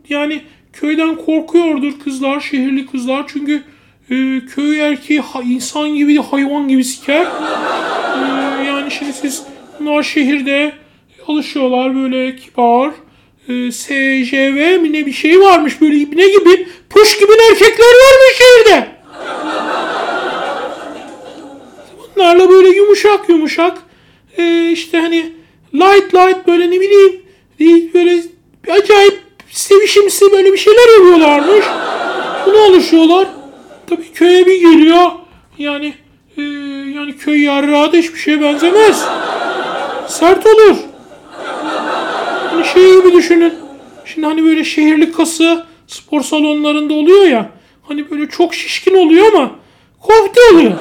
[0.08, 0.40] yani
[0.72, 3.24] köyden korkuyordur kızlar, şehirli kızlar.
[3.28, 3.62] Çünkü
[4.10, 7.22] e, köy erkeği ha- insan gibi hayvan gibi siker.
[7.22, 9.42] E, yani şimdi siz
[9.80, 10.72] bunlar şehirde
[11.28, 12.90] alışıyorlar böyle kibar.
[13.48, 18.88] E, SJV mi ne bir şey varmış böyle ibne gibi puş gibi erkekler varmış şehirde.
[22.16, 23.78] Bunlarla böyle yumuşak yumuşak
[24.38, 25.32] e, işte hani
[25.74, 27.22] light light böyle ne bileyim
[27.94, 28.22] böyle
[28.70, 29.20] acayip
[29.52, 31.64] sevişimsi böyle bir şeyler yapıyorlarmış.
[32.46, 33.28] Buna alışıyorlar.
[33.90, 35.10] Tabii köye bir geliyor.
[35.58, 35.94] Yani
[36.36, 36.42] e,
[36.96, 39.04] yani köy yarrağı da hiçbir şeye benzemez.
[40.08, 40.76] Sert olur.
[42.50, 43.54] Hani şey gibi düşünün.
[44.04, 47.50] Şimdi hani böyle şehirli kası spor salonlarında oluyor ya.
[47.88, 49.50] Hani böyle çok şişkin oluyor ama
[50.00, 50.72] kofte oluyor.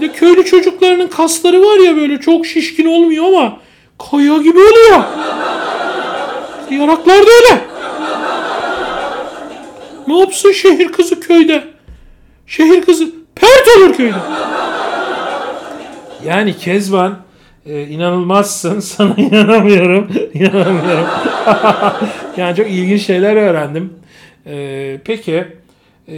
[0.00, 3.56] Bir de köylü çocuklarının kasları var ya böyle çok şişkin olmuyor ama
[4.10, 5.02] kaya gibi oluyor.
[6.70, 7.60] İşte Yaraklar da öyle.
[10.06, 11.64] Ne yapsın şehir kızı köyde?
[12.46, 14.16] Şehir kızı pert olur köyde.
[16.24, 17.18] Yani Kezban
[17.66, 18.80] e, inanılmazsın.
[18.96, 20.08] Sana inanamıyorum.
[20.34, 21.06] İnanamıyorum.
[22.36, 23.92] yani çok ilginç şeyler öğrendim.
[24.46, 25.46] E, peki
[26.08, 26.14] e,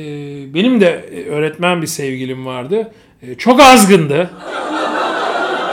[0.55, 2.93] benim de öğretmen bir sevgilim vardı.
[3.23, 4.31] E, çok azgındı.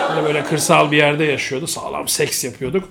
[0.09, 1.67] Hani böyle kırsal bir yerde yaşıyordu.
[1.67, 2.89] Sağlam seks yapıyorduk.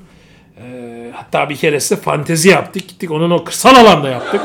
[1.16, 2.88] E, hatta bir keresinde fantezi yaptık.
[2.88, 4.40] Gittik onun o kırsal alanda yaptık.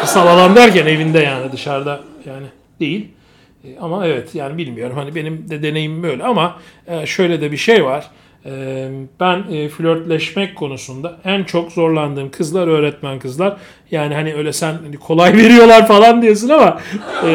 [0.00, 2.46] Kırsal alan derken evinde yani dışarıda yani
[2.80, 3.08] değil.
[3.64, 6.56] E, Ama evet yani bilmiyorum hani benim de deneyimim böyle ama
[6.86, 8.06] e, şöyle de bir şey var.
[8.46, 8.50] E,
[9.20, 13.56] Ben e, flörtleşmek konusunda en çok zorlandığım kızlar öğretmen kızlar.
[13.90, 16.80] Yani hani öyle sen hani kolay veriyorlar falan diyorsun ama
[17.26, 17.30] e,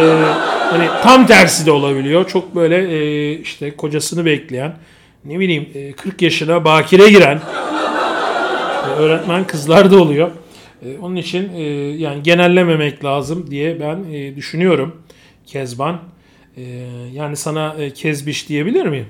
[0.69, 2.27] hani tam tersi de olabiliyor.
[2.27, 4.73] Çok böyle e, işte kocasını bekleyen
[5.25, 7.80] ne bileyim e, 40 yaşına bakire giren e,
[9.01, 10.31] öğretmen kızlar da oluyor.
[10.85, 11.61] E, Onun için e,
[11.97, 15.01] yani genellememek lazım diye ben e, düşünüyorum.
[15.45, 15.97] Kezban.
[16.57, 16.61] E,
[17.13, 19.07] yani sana e, kezbiş diyebilir miyim?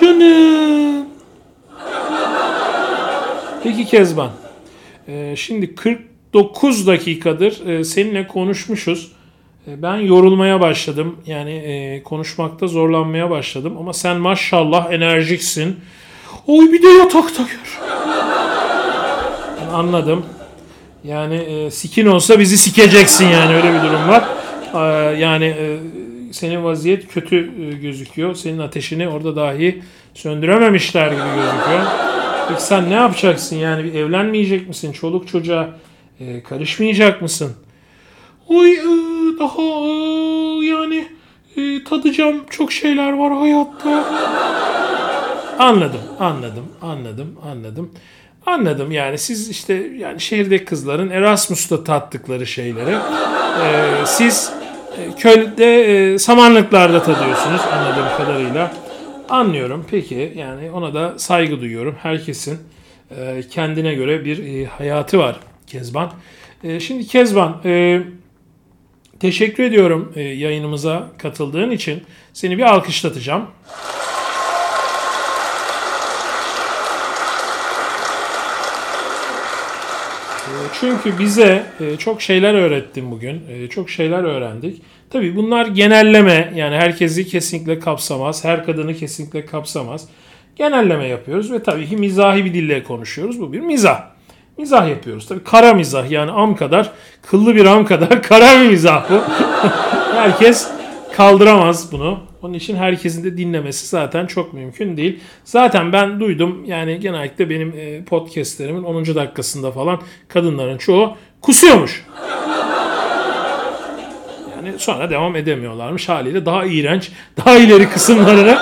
[0.00, 1.06] Canım.
[3.62, 4.30] Peki Kezban.
[5.08, 9.12] e, şimdi 49 dakikadır e, seninle konuşmuşuz.
[9.68, 11.16] E, ben yorulmaya başladım.
[11.26, 13.76] Yani e, konuşmakta zorlanmaya başladım.
[13.78, 15.76] Ama sen maşallah enerjiksin.
[16.46, 17.80] Oy bir de yatakta gör.
[19.72, 20.26] Anladım.
[21.04, 24.24] Yani e, sikin olsa bizi sikeceksin yani öyle bir durum var.
[24.74, 24.78] E,
[25.18, 25.78] yani e,
[26.32, 28.34] senin vaziyet kötü e, gözüküyor.
[28.34, 29.82] Senin ateşini orada dahi
[30.14, 31.82] söndürememişler gibi gözüküyor.
[32.48, 34.92] Peki sen ne yapacaksın yani evlenmeyecek misin?
[34.92, 35.68] Çoluk çocuğa
[36.20, 37.52] e, karışmayacak mısın?
[38.48, 38.84] Oy e,
[39.38, 41.08] daha e, yani
[41.56, 44.04] e, tadacağım çok şeyler var hayatta.
[45.58, 47.90] Anladım, anladım, anladım, anladım.
[48.46, 52.90] Anladım yani siz işte yani şehirdeki kızların Erasmus'ta tattıkları şeyleri
[53.64, 54.52] e, siz
[54.98, 58.72] e, köyde e, samanlıklarda tadıyorsunuz anladığım kadarıyla.
[59.28, 61.96] Anlıyorum peki yani ona da saygı duyuyorum.
[62.02, 62.58] Herkesin
[63.18, 65.36] e, kendine göre bir e, hayatı var
[65.66, 66.10] Kezban.
[66.64, 68.02] E, şimdi Kezban e,
[69.22, 72.02] Teşekkür ediyorum e, yayınımıza katıldığın için.
[72.32, 73.46] Seni bir alkışlatacağım.
[80.80, 83.42] Çünkü bize e, çok şeyler öğrettin bugün.
[83.48, 84.82] E, çok şeyler öğrendik.
[85.10, 88.44] Tabii bunlar genelleme yani herkesi kesinlikle kapsamaz.
[88.44, 90.08] Her kadını kesinlikle kapsamaz.
[90.56, 93.40] Genelleme yapıyoruz ve tabii ki mizahi bir dille konuşuyoruz.
[93.40, 94.02] Bu bir mizah.
[94.58, 95.28] Mizah yapıyoruz.
[95.28, 96.90] Tabii kara mizah yani am kadar,
[97.22, 99.14] kıllı bir am kadar kara bir mizah bu.
[100.14, 100.68] Herkes
[101.12, 102.18] kaldıramaz bunu.
[102.42, 105.20] Onun için herkesin de dinlemesi zaten çok mümkün değil.
[105.44, 109.06] Zaten ben duydum yani genellikle benim e, podcastlerimin 10.
[109.06, 112.04] dakikasında falan kadınların çoğu kusuyormuş.
[114.56, 118.50] Yani sonra devam edemiyorlarmış haliyle daha iğrenç, daha ileri kısımlarını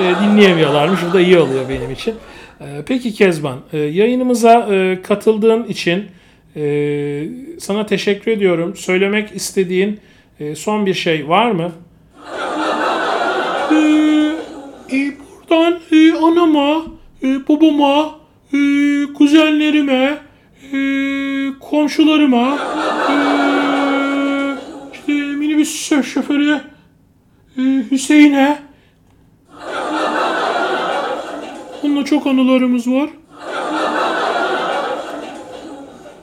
[0.00, 1.00] e, dinleyemiyorlarmış.
[1.10, 2.14] Bu da iyi oluyor benim için.
[2.60, 4.68] E, peki Kezban, yayınımıza
[5.02, 6.06] katıldığın için
[7.60, 8.76] sana teşekkür ediyorum.
[8.76, 10.00] Söylemek istediğin
[10.56, 11.72] son bir şey var mı?
[13.72, 14.32] Ee,
[14.92, 15.12] e,
[15.50, 16.82] buradan e, anama,
[17.22, 18.14] e, babama,
[18.52, 18.58] e,
[19.12, 20.18] kuzenlerime,
[20.72, 20.78] e,
[21.60, 22.58] komşularıma,
[23.10, 23.14] e,
[24.92, 26.60] işte minibüs şoförü
[27.58, 28.58] e, Hüseyin'e.
[31.82, 33.10] Onunla çok anılarımız var.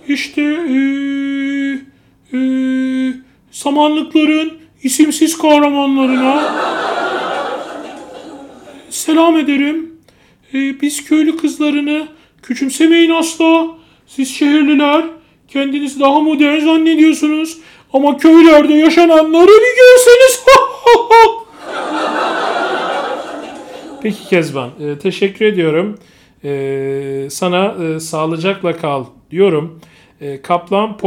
[0.08, 1.29] İşte e, e,
[3.60, 4.54] samanlıkların
[4.84, 6.56] isimsiz kahramanlarına
[8.90, 10.00] selam ederim.
[10.54, 12.08] Ee, biz köylü kızlarını
[12.44, 13.68] küçümsemeyin asla.
[14.08, 15.06] Siz şehirliler
[15.48, 17.58] kendiniz daha modern zannediyorsunuz.
[17.94, 20.44] Ama köylerde yaşananları bir görseniz.
[24.02, 25.98] Peki Kezban, e, teşekkür ediyorum.
[26.44, 29.80] E, sana e, sağlıcakla kal diyorum.
[30.22, 30.98] E, Kaplan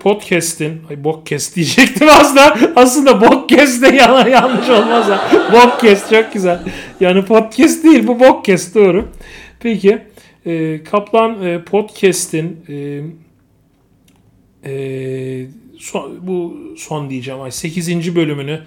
[0.00, 2.58] Podcast'in ay Bokkest diyecektim aslında.
[2.76, 5.30] Aslında Bokkest de yana, yanlış olmaz ha.
[5.52, 6.58] Bokkest çok güzel.
[7.00, 9.08] Yani podcast değil bu Bokkest doğru.
[9.60, 9.98] Peki
[10.46, 13.00] e, Kaplan e, Podcast'in e,
[14.70, 15.46] e,
[15.78, 18.16] son, bu son diyeceğim ay 8.
[18.16, 18.60] bölümünü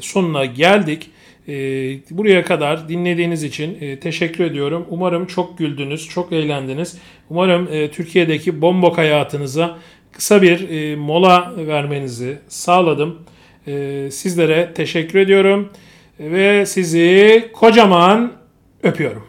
[0.00, 1.10] sonuna geldik.
[1.48, 4.86] Ee, buraya kadar dinlediğiniz için e, teşekkür ediyorum.
[4.90, 6.98] Umarım çok güldünüz, çok eğlendiniz.
[7.30, 9.78] Umarım e, Türkiye'deki bombok hayatınıza
[10.12, 13.18] kısa bir e, mola vermenizi sağladım.
[14.10, 15.68] Sizlere teşekkür ediyorum
[16.20, 18.32] ve sizi kocaman
[18.82, 19.27] öpüyorum.